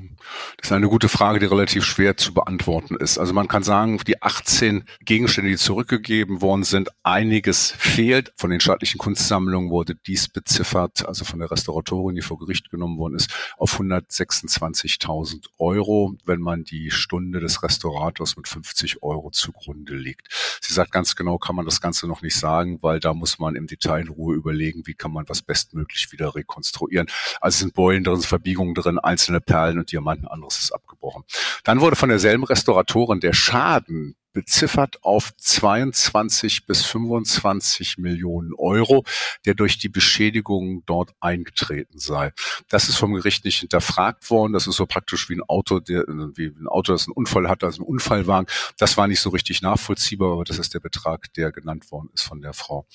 [0.58, 3.18] Das ist eine gute Frage, die relativ schwer zu beantworten ist.
[3.18, 8.32] Also man kann sagen, die 18 Gegenstände, die zurückgegeben worden sind, einiges fehlt.
[8.38, 12.98] Von den staatlichen Kunstsammlungen wurde dies beziffert, also von der Restauratorin, die vor Gericht genommen
[12.98, 19.96] worden ist, auf 126.000 Euro, wenn man die Stunde des Restaurators mit 50 Euro zugrunde
[19.96, 20.30] legt.
[20.62, 23.56] Sie sagt ganz genau, kann man das Ganze noch nicht sagen, weil da muss man
[23.56, 27.08] im Detail in Ruhe überlegen, wie kann man was bestmöglich wieder rekonstruieren.
[27.42, 31.24] Also sind Beulen drin, Verbiegungen drin, einzelne Perlen und Diamanten, anderes ist abgebrochen.
[31.64, 39.04] Dann wurde von derselben Restauratorin der Schaden beziffert auf 22 bis 25 Millionen Euro,
[39.46, 42.34] der durch die Beschädigung dort eingetreten sei.
[42.70, 44.54] Das ist vom Gericht nicht hinterfragt worden.
[44.54, 46.04] Das ist so praktisch wie ein Auto, der,
[46.36, 48.48] wie ein Auto, das einen Unfall hat, also ein Unfallwagen.
[48.78, 52.24] Das war nicht so richtig nachvollziehbar, aber das ist der Betrag, der genannt worden ist
[52.24, 52.86] von der Frau.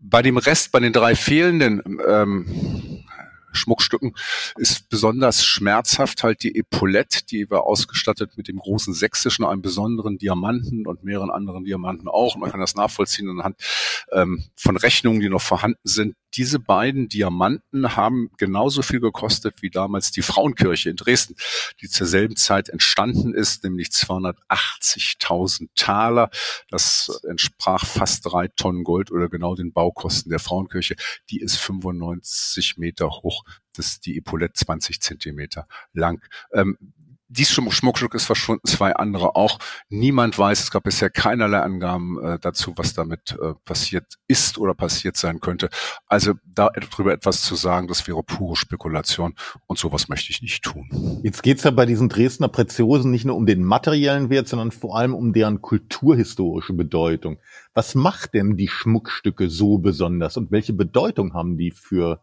[0.00, 3.04] Bei dem Rest, bei den drei fehlenden ähm,
[3.52, 4.14] Schmuckstücken
[4.56, 10.18] ist besonders schmerzhaft halt die Epaulette, die war ausgestattet mit dem großen sächsischen, einem besonderen
[10.18, 12.36] Diamanten und mehreren anderen Diamanten auch.
[12.36, 13.56] Man kann das nachvollziehen anhand
[14.12, 16.14] ähm, von Rechnungen, die noch vorhanden sind.
[16.34, 21.34] Diese beiden Diamanten haben genauso viel gekostet wie damals die Frauenkirche in Dresden,
[21.80, 26.30] die zur selben Zeit entstanden ist, nämlich 280.000 Taler.
[26.70, 30.96] Das entsprach fast drei Tonnen Gold oder genau den Baukosten der Frauenkirche.
[31.30, 33.37] Die ist 95 Meter hoch,
[33.74, 36.22] das ist die Epaulette 20 Zentimeter lang.
[36.52, 36.76] Ähm,
[37.30, 39.58] dies Schmuckstück ist verschwunden, zwei andere auch.
[39.90, 44.74] Niemand weiß, es gab bisher keinerlei Angaben äh, dazu, was damit äh, passiert ist oder
[44.74, 45.68] passiert sein könnte.
[46.06, 49.34] Also darüber etwas zu sagen, das wäre pure Spekulation
[49.66, 51.20] und sowas möchte ich nicht tun.
[51.22, 54.96] Jetzt geht's ja bei diesen Dresdner Preziosen nicht nur um den materiellen Wert, sondern vor
[54.96, 57.38] allem um deren kulturhistorische Bedeutung.
[57.74, 62.22] Was macht denn die Schmuckstücke so besonders und welche Bedeutung haben die für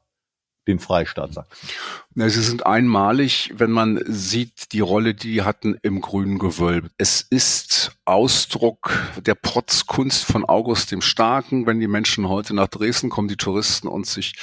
[0.67, 1.69] den Freistaat Sachsen?
[2.15, 6.89] Na, sie sind einmalig, wenn man sieht, die Rolle, die die hatten im grünen Gewölbe.
[6.97, 11.65] Es ist Ausdruck der Protzkunst von August dem Starken.
[11.65, 14.36] Wenn die Menschen heute nach Dresden kommen, die Touristen, und sich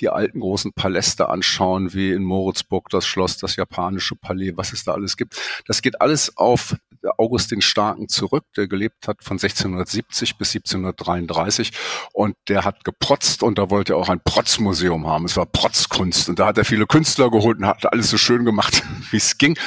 [0.00, 4.82] die alten großen Paläste anschauen, wie in Moritzburg das Schloss, das japanische Palais, was es
[4.82, 5.40] da alles gibt.
[5.66, 6.74] Das geht alles auf
[7.18, 11.72] August den Starken zurück, der gelebt hat von 1670 bis 1733
[12.12, 15.24] und der hat geprotzt und da wollte er auch ein Protzmuseum haben.
[15.24, 18.44] Es war Protzkunst und da hat er viele Künstler geholt und hat alles so schön
[18.44, 19.58] gemacht, wie es ging.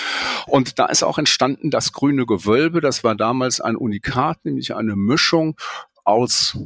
[0.48, 2.82] Und da ist auch entstanden das grüne Gewölbe.
[2.82, 5.56] Das war damals ein Unikat, nämlich eine Mischung
[6.04, 6.58] aus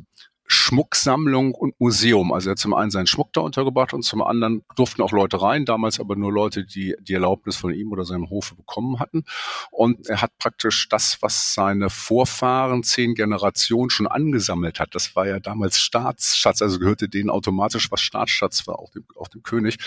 [0.48, 2.32] Schmucksammlung und Museum.
[2.32, 5.42] Also er hat zum einen seinen Schmuck da untergebracht und zum anderen durften auch Leute
[5.42, 9.26] rein, damals aber nur Leute, die die Erlaubnis von ihm oder seinem Hofe bekommen hatten.
[9.72, 14.96] Und er hat praktisch das, was seine Vorfahren zehn Generationen schon angesammelt hat.
[14.96, 19.28] Das war ja damals Staatsschatz, also gehörte denen automatisch, was Staatsschatz war, auch dem, auch
[19.28, 19.78] dem König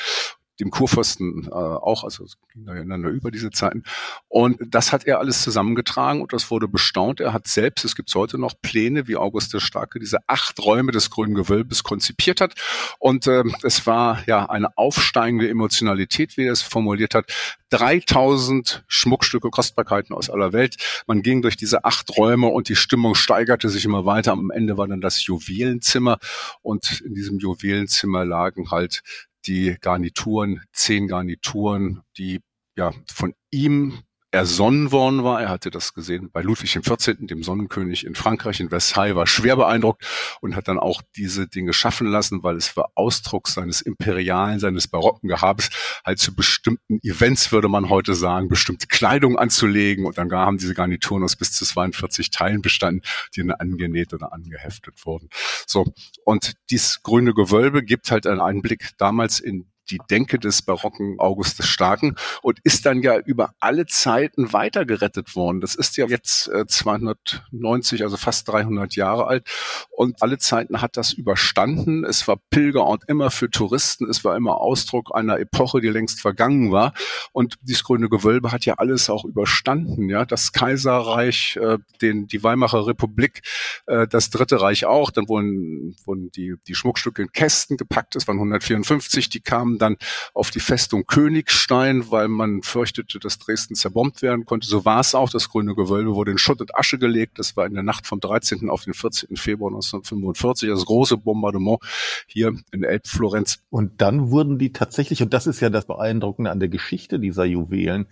[0.61, 3.83] dem Kurfürsten äh, auch, also es ging da über diese Zeiten.
[4.29, 7.20] Und das hat er alles zusammengetragen und das wurde bestaunt.
[7.20, 10.92] Er hat selbst, es gibt heute noch Pläne, wie August der Starke diese acht Räume
[10.92, 12.55] des Grünen Gewölbes konzipiert hat.
[12.99, 17.33] Und äh, es war ja eine aufsteigende Emotionalität, wie er es formuliert hat.
[17.70, 20.77] 3000 Schmuckstücke, Kostbarkeiten aus aller Welt.
[21.07, 24.33] Man ging durch diese acht Räume und die Stimmung steigerte sich immer weiter.
[24.33, 26.18] Am Ende war dann das Juwelenzimmer
[26.62, 29.03] und in diesem Juwelenzimmer lagen halt
[29.46, 32.40] die Garnituren, zehn Garnituren, die
[32.76, 35.40] ja von ihm ersonnen worden war.
[35.40, 39.56] Er hatte das gesehen bei Ludwig XIV., dem Sonnenkönig in Frankreich, in Versailles, war schwer
[39.56, 40.04] beeindruckt
[40.40, 44.88] und hat dann auch diese Dinge schaffen lassen, weil es war Ausdruck seines imperialen, seines
[44.88, 45.70] barocken Gehabes,
[46.04, 50.06] halt zu bestimmten Events, würde man heute sagen, bestimmte Kleidung anzulegen.
[50.06, 53.02] Und dann haben diese Garnituren aus bis zu 42 Teilen bestanden,
[53.34, 55.28] die dann angenäht oder angeheftet wurden.
[55.66, 55.92] So.
[56.24, 61.59] Und dies grüne Gewölbe gibt halt einen Einblick damals in die Denke des barocken August
[61.59, 65.61] des Starken und ist dann ja über alle Zeiten weitergerettet worden.
[65.61, 69.48] Das ist ja jetzt äh, 290, also fast 300 Jahre alt
[69.90, 72.05] und alle Zeiten hat das überstanden.
[72.05, 76.72] Es war Pilgerort immer für Touristen, es war immer Ausdruck einer Epoche, die längst vergangen
[76.72, 76.92] war
[77.33, 80.09] und dieses grüne Gewölbe hat ja alles auch überstanden.
[80.09, 83.42] Ja, das Kaiserreich, äh, den die Weimarer Republik,
[83.87, 85.11] äh, das Dritte Reich auch.
[85.11, 88.14] Dann wurden, wurden die die Schmuckstücke in Kästen gepackt.
[88.14, 89.96] Das waren 154, die kamen dann
[90.34, 94.66] auf die Festung Königstein, weil man fürchtete, dass Dresden zerbombt werden konnte.
[94.66, 95.30] So war es auch.
[95.30, 97.38] Das grüne Gewölbe wurde in Schutt und Asche gelegt.
[97.38, 98.68] Das war in der Nacht vom 13.
[98.70, 99.36] auf den 14.
[99.36, 101.80] Februar 1945, das große Bombardement
[102.26, 103.62] hier in Elbflorenz.
[103.70, 107.44] Und dann wurden die tatsächlich, und das ist ja das Beeindruckende an der Geschichte dieser
[107.44, 108.06] Juwelen,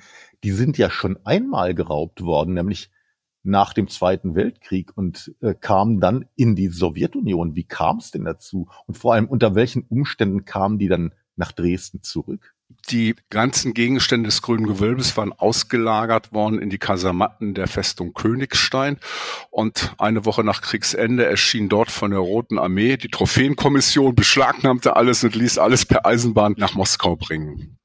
[0.45, 2.91] die sind ja schon einmal geraubt worden, nämlich
[3.43, 7.55] nach dem Zweiten Weltkrieg und äh, kamen dann in die Sowjetunion.
[7.55, 8.69] Wie kam es denn dazu?
[8.87, 12.55] Und vor allem unter welchen Umständen kamen die dann nach Dresden zurück?
[12.91, 18.99] Die ganzen Gegenstände des Grünen Gewölbes waren ausgelagert worden in die Kasematten der Festung Königstein.
[19.51, 25.25] Und eine Woche nach Kriegsende erschien dort von der Roten Armee die Trophäenkommission, beschlagnahmte alles
[25.25, 27.78] und ließ alles per Eisenbahn nach Moskau bringen.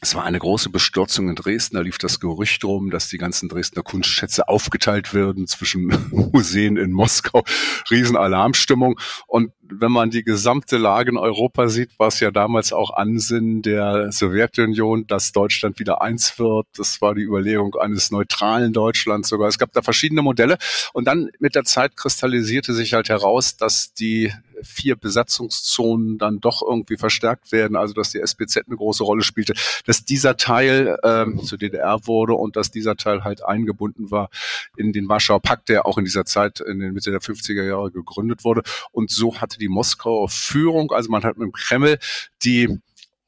[0.00, 1.74] Es war eine große Bestürzung in Dresden.
[1.74, 5.86] Da lief das Gerücht rum, dass die ganzen Dresdner Kunstschätze aufgeteilt würden zwischen
[6.32, 7.42] Museen in Moskau.
[7.90, 9.00] Riesenalarmstimmung.
[9.26, 13.62] Und wenn man die gesamte Lage in Europa sieht, war es ja damals auch Ansinnen
[13.62, 16.68] der Sowjetunion, dass Deutschland wieder eins wird.
[16.76, 19.48] Das war die Überlegung eines neutralen Deutschlands sogar.
[19.48, 20.58] Es gab da verschiedene Modelle.
[20.92, 26.62] Und dann mit der Zeit kristallisierte sich halt heraus, dass die vier Besatzungszonen dann doch
[26.62, 31.42] irgendwie verstärkt werden, also dass die SBZ eine große Rolle spielte, dass dieser Teil ähm,
[31.42, 34.30] zur DDR wurde und dass dieser Teil halt eingebunden war
[34.76, 37.90] in den Warschauer Pakt, der auch in dieser Zeit in den Mitte der 50er Jahre
[37.90, 38.62] gegründet wurde.
[38.92, 41.98] Und so hatte die Moskauer Führung, also man hat mit dem Kreml
[42.42, 42.78] die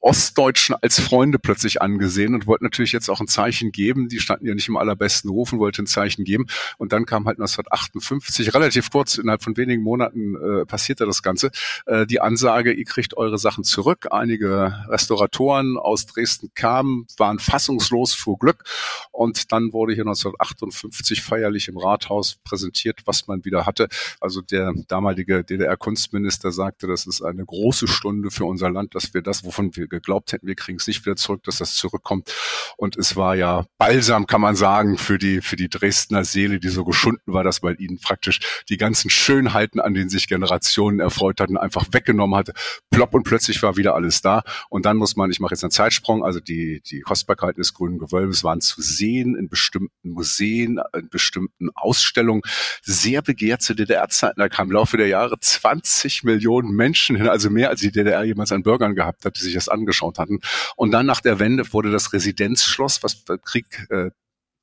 [0.00, 4.08] Ostdeutschen als Freunde plötzlich angesehen und wollten natürlich jetzt auch ein Zeichen geben.
[4.08, 6.46] Die standen ja nicht im allerbesten Ruf und wollten ein Zeichen geben.
[6.78, 11.50] Und dann kam halt 1958, relativ kurz, innerhalb von wenigen Monaten äh, passierte das Ganze,
[11.86, 14.08] äh, die Ansage, ihr kriegt eure Sachen zurück.
[14.10, 18.64] Einige Restauratoren aus Dresden kamen, waren fassungslos vor Glück.
[19.12, 23.88] Und dann wurde hier 1958 feierlich im Rathaus präsentiert, was man wieder hatte.
[24.20, 29.20] Also der damalige DDR-Kunstminister sagte, das ist eine große Stunde für unser Land, dass wir
[29.20, 32.32] das, wovon wir geglaubt hätten, wir kriegen es nicht wieder zurück, dass das zurückkommt.
[32.76, 36.68] Und es war ja balsam, kann man sagen, für die, für die Dresdner Seele, die
[36.68, 41.40] so geschunden war, dass man ihnen praktisch die ganzen Schönheiten, an denen sich Generationen erfreut
[41.40, 42.54] hatten, einfach weggenommen hatte.
[42.90, 44.42] Plopp und plötzlich war wieder alles da.
[44.70, 47.98] Und dann muss man, ich mache jetzt einen Zeitsprung, also die, die Kostbarkeiten des grünen
[47.98, 52.42] Gewölbes waren zu sehen in bestimmten Museen, in bestimmten Ausstellungen.
[52.82, 54.40] Sehr begehrt zu DDR-Zeiten.
[54.40, 58.22] Da kamen im Laufe der Jahre 20 Millionen Menschen hin, also mehr als die DDR
[58.22, 60.40] jemals an Bürgern gehabt hat, die sich das angeschaut hatten.
[60.76, 64.10] Und dann nach der Wende wurde das Residenzschloss, was Krieg äh,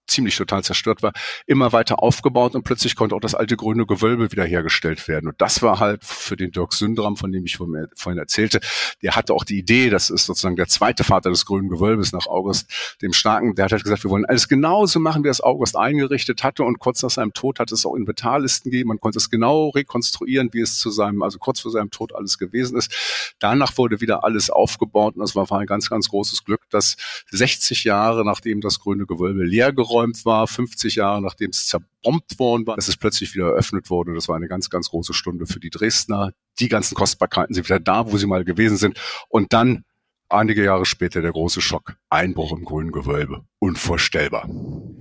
[0.08, 1.13] ziemlich total zerstört war,
[1.46, 5.28] immer weiter aufgebaut und plötzlich konnte auch das alte grüne Gewölbe wiederhergestellt werden.
[5.28, 8.60] Und das war halt für den Dirk Sündram, von dem ich vorhin erzählte,
[9.02, 12.28] der hatte auch die Idee, das ist sozusagen der zweite Vater des grünen Gewölbes nach
[12.28, 15.76] August dem Starken, der hat halt gesagt, wir wollen alles genauso machen, wie es August
[15.76, 19.30] eingerichtet hatte und kurz nach seinem Tod hat es auch Inventarlisten gegeben, man konnte es
[19.30, 23.36] genau rekonstruieren, wie es zu seinem, also kurz vor seinem Tod alles gewesen ist.
[23.39, 26.98] Danach wurde wieder alles aufgebaut und das war ein ganz, ganz großes Glück, dass
[27.32, 32.39] 60 Jahre nachdem das grüne Gewölbe leer geräumt abgeräumt war, 50 Jahre nachdem es zerbombt
[32.39, 34.13] worden war, es plötzlich wieder eröffnet wurde.
[34.13, 36.31] Das war eine ganz, ganz große Stunde für die Dresdner.
[36.60, 38.99] Die ganzen Kostbarkeiten sind wieder da, wo sie mal gewesen sind.
[39.29, 39.83] Und dann
[40.29, 41.95] einige Jahre später der große Schock.
[42.10, 43.45] Einbruch im grünen Gewölbe.
[43.60, 44.49] Unvorstellbar.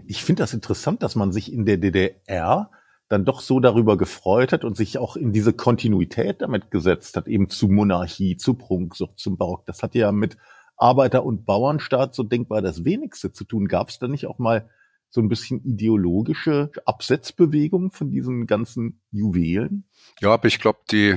[0.06, 2.70] Ich finde das interessant, dass man sich in der DDR
[3.08, 7.28] dann doch so darüber gefreut hat und sich auch in diese Kontinuität damit gesetzt hat,
[7.28, 9.64] eben zu Monarchie, zu Prunksucht, zum Barock.
[9.66, 10.36] Das hat ja mit
[10.76, 13.68] Arbeiter- und Bauernstaat so denkbar das wenigste zu tun.
[13.68, 14.68] Gab es da nicht auch mal
[15.16, 19.88] so ein bisschen ideologische Absetzbewegung von diesen ganzen Juwelen?
[20.20, 21.16] Ja, aber ich glaube, die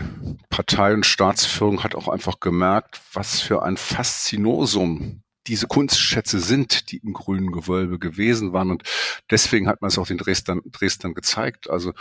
[0.50, 6.98] Partei- und Staatsführung hat auch einfach gemerkt, was für ein Faszinosum diese Kunstschätze sind, die
[6.98, 8.72] im grünen Gewölbe gewesen waren.
[8.72, 8.84] Und
[9.30, 11.70] deswegen hat man es auch den Dresdern, Dresdern gezeigt.
[11.70, 11.92] Also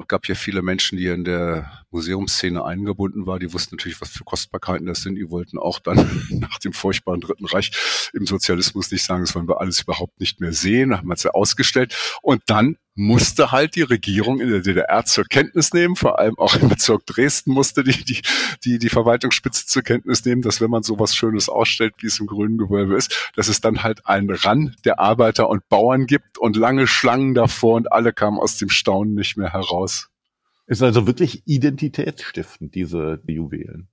[0.00, 3.40] es gab ja viele Menschen, die in der Museumsszene eingebunden waren.
[3.40, 5.16] Die wussten natürlich, was für Kostbarkeiten das sind.
[5.16, 7.70] Die wollten auch dann nach dem furchtbaren Dritten Reich
[8.12, 10.96] im Sozialismus nicht sagen, das wollen wir alles überhaupt nicht mehr sehen.
[10.96, 11.94] Haben wir es ja ausgestellt.
[12.22, 16.56] Und dann musste halt die Regierung in der DDR zur Kenntnis nehmen, vor allem auch
[16.60, 18.20] im Bezirk Dresden musste die, die,
[18.64, 22.26] die, die Verwaltungsspitze zur Kenntnis nehmen, dass wenn man sowas Schönes ausstellt, wie es im
[22.26, 26.56] grünen Gewölbe ist, dass es dann halt einen Rand der Arbeiter und Bauern gibt und
[26.56, 30.11] lange Schlangen davor und alle kamen aus dem Staunen nicht mehr heraus.
[30.66, 33.88] Ist also wirklich identitätsstiftend, diese Juwelen.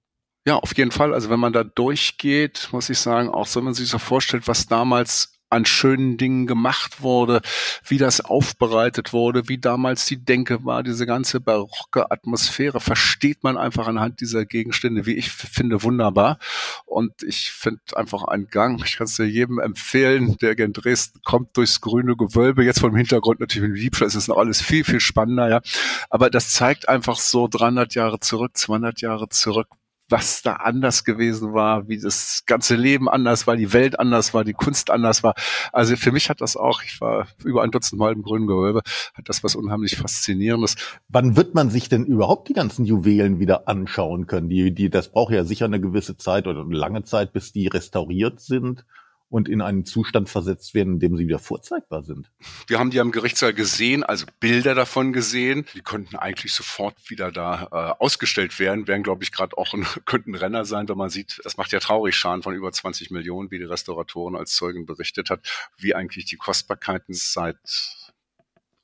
[0.45, 1.13] Ja, auf jeden Fall.
[1.13, 4.67] Also wenn man da durchgeht, muss ich sagen, auch wenn man sich so vorstellt, was
[4.67, 7.41] damals an schönen Dingen gemacht wurde,
[7.85, 13.57] wie das aufbereitet wurde, wie damals die Denke war, diese ganze barocke Atmosphäre, versteht man
[13.57, 16.37] einfach anhand dieser Gegenstände, wie ich finde, wunderbar.
[16.85, 21.21] Und ich finde einfach einen Gang, ich kann es dir jedem empfehlen, der in Dresden
[21.23, 24.83] kommt, durchs grüne Gewölbe, jetzt vom Hintergrund natürlich mit Liebscher, ist es noch alles viel,
[24.83, 25.61] viel spannender, ja.
[26.09, 29.67] Aber das zeigt einfach so 300 Jahre zurück, 200 Jahre zurück,
[30.09, 34.43] was da anders gewesen war, wie das ganze Leben anders war, die Welt anders war,
[34.43, 35.35] die Kunst anders war.
[35.71, 38.81] Also für mich hat das auch, ich war über ein Dutzend Mal im Grünen Gewölbe,
[39.13, 40.75] hat das was unheimlich Faszinierendes.
[41.07, 44.49] Wann wird man sich denn überhaupt die ganzen Juwelen wieder anschauen können?
[44.49, 47.67] Die, die, das braucht ja sicher eine gewisse Zeit oder eine lange Zeit, bis die
[47.67, 48.85] restauriert sind
[49.29, 52.29] und in einen Zustand versetzt werden, in dem sie wieder vorzeigbar sind.
[52.67, 55.65] Wir haben die am Gerichtssaal gesehen, also Bilder davon gesehen.
[55.75, 59.85] Die könnten eigentlich sofort wieder da äh, ausgestellt werden, wären, glaube ich, gerade auch ein,
[60.05, 63.51] könnten Renner sein, wenn man sieht, das macht ja traurig Schaden von über 20 Millionen,
[63.51, 65.41] wie die Restauratoren als Zeugen berichtet hat,
[65.77, 67.57] wie eigentlich die Kostbarkeiten seit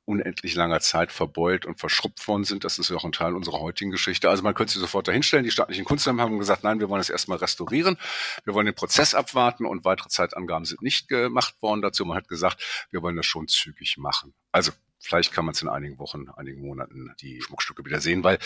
[0.06, 2.64] unendlich langer Zeit verbeult und verschrubbt worden sind.
[2.64, 4.30] Das ist ja auch ein Teil unserer heutigen Geschichte.
[4.30, 5.44] Also man könnte sie sofort dahinstellen.
[5.44, 7.98] Die staatlichen Kunsthämmer haben gesagt, nein, wir wollen es erstmal restaurieren.
[8.44, 12.06] Wir wollen den Prozess abwarten und weitere Zeitangaben sind nicht gemacht worden dazu.
[12.06, 14.34] Man hat gesagt, wir wollen das schon zügig machen.
[14.52, 18.40] Also vielleicht kann man es in einigen Wochen, einigen Monaten die Schmuckstücke wieder sehen, weil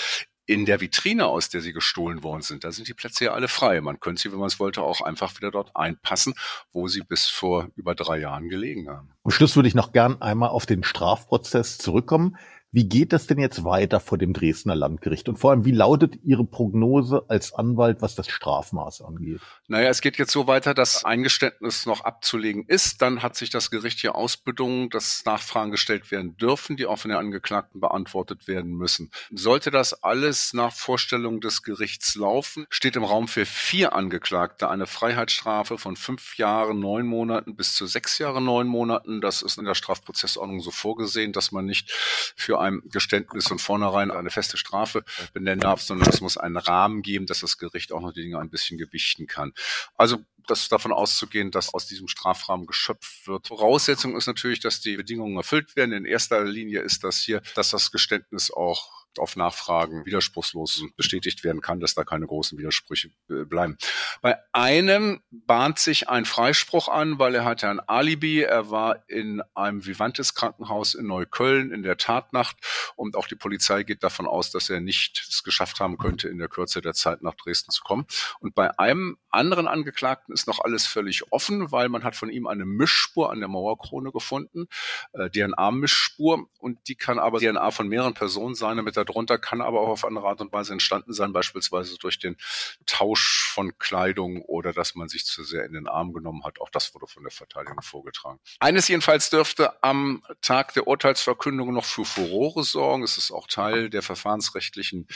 [0.49, 3.47] in der Vitrine, aus der sie gestohlen worden sind, da sind die Plätze ja alle
[3.47, 3.81] frei.
[3.81, 6.33] Man könnte sie, wenn man es wollte, auch einfach wieder dort einpassen,
[6.73, 9.11] wo sie bis vor über drei Jahren gelegen haben.
[9.23, 12.35] Am Schluss würde ich noch gern einmal auf den Strafprozess zurückkommen.
[12.71, 15.27] Wie geht das denn jetzt weiter vor dem Dresdner Landgericht?
[15.27, 19.41] Und vor allem, wie lautet Ihre Prognose als Anwalt, was das Strafmaß angeht?
[19.67, 23.01] Naja, es geht jetzt so weiter, dass Eingeständnis noch abzulegen ist.
[23.01, 27.09] Dann hat sich das Gericht hier ausbedungen, dass Nachfragen gestellt werden dürfen, die auch von
[27.09, 29.09] den Angeklagten beantwortet werden müssen.
[29.31, 34.85] Sollte das alles nach Vorstellung des Gerichts laufen, steht im Raum für vier Angeklagte eine
[34.85, 39.21] Freiheitsstrafe von fünf Jahren, neun Monaten bis zu sechs Jahren, neun Monaten.
[39.21, 41.91] Das ist in der Strafprozessordnung so vorgesehen, dass man nicht
[42.35, 45.03] für einem Geständnis von vornherein eine feste Strafe
[45.33, 48.39] benennen darf, sondern es muss einen Rahmen geben, dass das Gericht auch noch die Dinge
[48.39, 49.53] ein bisschen gewichten kann.
[49.95, 53.47] Also das ist davon auszugehen, dass aus diesem Strafrahmen geschöpft wird.
[53.47, 55.93] Voraussetzung ist natürlich, dass die Bedingungen erfüllt werden.
[55.93, 61.61] In erster Linie ist das hier, dass das Geständnis auch auf Nachfragen widerspruchslos bestätigt werden
[61.61, 63.77] kann, dass da keine großen Widersprüche äh, bleiben.
[64.21, 68.41] Bei einem bahnt sich ein Freispruch an, weil er hatte ein Alibi.
[68.41, 72.57] Er war in einem Vivantes Krankenhaus in Neukölln in der Tatnacht
[72.95, 76.37] und auch die Polizei geht davon aus, dass er nicht es geschafft haben könnte, in
[76.37, 78.05] der Kürze der Zeit nach Dresden zu kommen.
[78.39, 82.47] Und bei einem anderen Angeklagten ist noch alles völlig offen, weil man hat von ihm
[82.47, 84.67] eine Mischspur an der Mauerkrone gefunden,
[85.13, 89.81] äh, DNA-Mischspur und die kann aber DNA von mehreren Personen sein, damit darunter kann aber
[89.81, 92.37] auch auf andere Art und Weise entstanden sein, beispielsweise durch den
[92.85, 96.59] Tausch von Kleidung oder dass man sich zu sehr in den Arm genommen hat.
[96.61, 98.39] Auch das wurde von der Verteidigung vorgetragen.
[98.59, 103.03] Eines jedenfalls dürfte am Tag der Urteilsverkündung noch für Furore sorgen.
[103.03, 105.07] Es ist auch Teil der verfahrensrechtlichen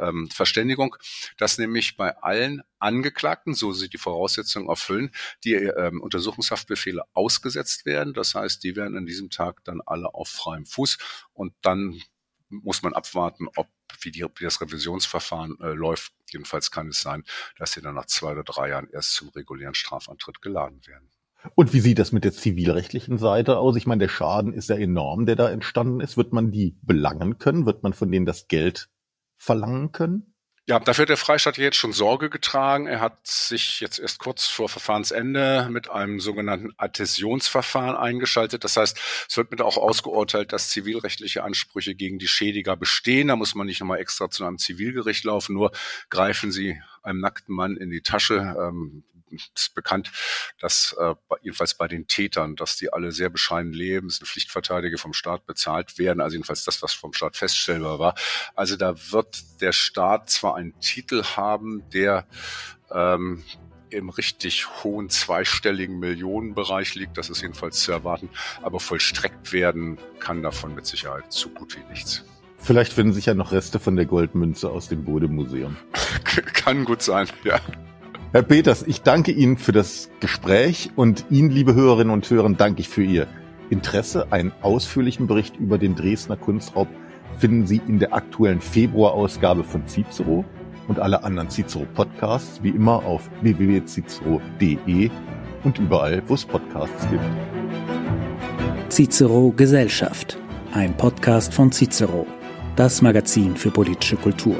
[0.00, 0.96] ähm, Verständigung,
[1.36, 5.10] dass nämlich bei allen Angeklagten, so sie die Voraussetzungen erfüllen,
[5.44, 8.14] die ähm, Untersuchungshaftbefehle ausgesetzt werden.
[8.14, 10.98] Das heißt, die werden an diesem Tag dann alle auf freiem Fuß
[11.32, 12.02] und dann
[12.50, 13.68] muss man abwarten, ob
[14.00, 16.12] wie, die, wie das Revisionsverfahren äh, läuft.
[16.30, 17.24] Jedenfalls kann es sein,
[17.58, 21.08] dass sie dann nach zwei oder drei Jahren erst zum regulären Strafantritt geladen werden.
[21.54, 23.76] Und wie sieht das mit der zivilrechtlichen Seite aus?
[23.76, 26.16] Ich meine, der Schaden ist ja enorm, der da entstanden ist.
[26.16, 27.64] Wird man die belangen können?
[27.64, 28.90] Wird man von denen das Geld
[29.38, 30.29] verlangen können?
[30.70, 32.86] Ja, dafür hat der Freistaat jetzt schon Sorge getragen.
[32.86, 38.62] Er hat sich jetzt erst kurz vor Verfahrensende mit einem sogenannten Adhäsionsverfahren eingeschaltet.
[38.62, 38.96] Das heißt,
[39.28, 43.26] es wird mit auch ausgeurteilt, dass zivilrechtliche Ansprüche gegen die Schädiger bestehen.
[43.26, 45.72] Da muss man nicht nochmal extra zu einem Zivilgericht laufen, nur
[46.08, 50.10] greifen sie einem nackten Mann in die Tasche, ähm, ist bekannt,
[50.58, 54.98] dass äh, jedenfalls bei den Tätern, dass die alle sehr bescheiden leben, es sind Pflichtverteidiger
[54.98, 58.14] vom Staat bezahlt werden, also jedenfalls das, was vom Staat feststellbar war.
[58.54, 62.26] Also da wird der Staat zwar einen Titel haben, der
[62.90, 63.44] ähm,
[63.90, 68.30] im richtig hohen zweistelligen Millionenbereich liegt, das ist jedenfalls zu erwarten,
[68.62, 72.24] aber vollstreckt werden kann davon mit Sicherheit so gut wie nichts.
[72.62, 75.76] Vielleicht finden sich ja noch Reste von der Goldmünze aus dem Bodemuseum.
[76.24, 77.58] kann gut sein, ja.
[78.32, 82.80] Herr Peters, ich danke Ihnen für das Gespräch und Ihnen, liebe Hörerinnen und Hörer, danke
[82.80, 83.26] ich für Ihr
[83.70, 84.30] Interesse.
[84.30, 86.86] Einen ausführlichen Bericht über den Dresdner Kunstraub
[87.38, 90.44] finden Sie in der aktuellen Februarausgabe von Cicero
[90.86, 95.10] und alle anderen Cicero Podcasts wie immer auf www.cicero.de
[95.64, 97.24] und überall, wo es Podcasts gibt.
[98.90, 100.38] Cicero Gesellschaft,
[100.72, 102.28] ein Podcast von Cicero,
[102.76, 104.56] das Magazin für politische Kultur.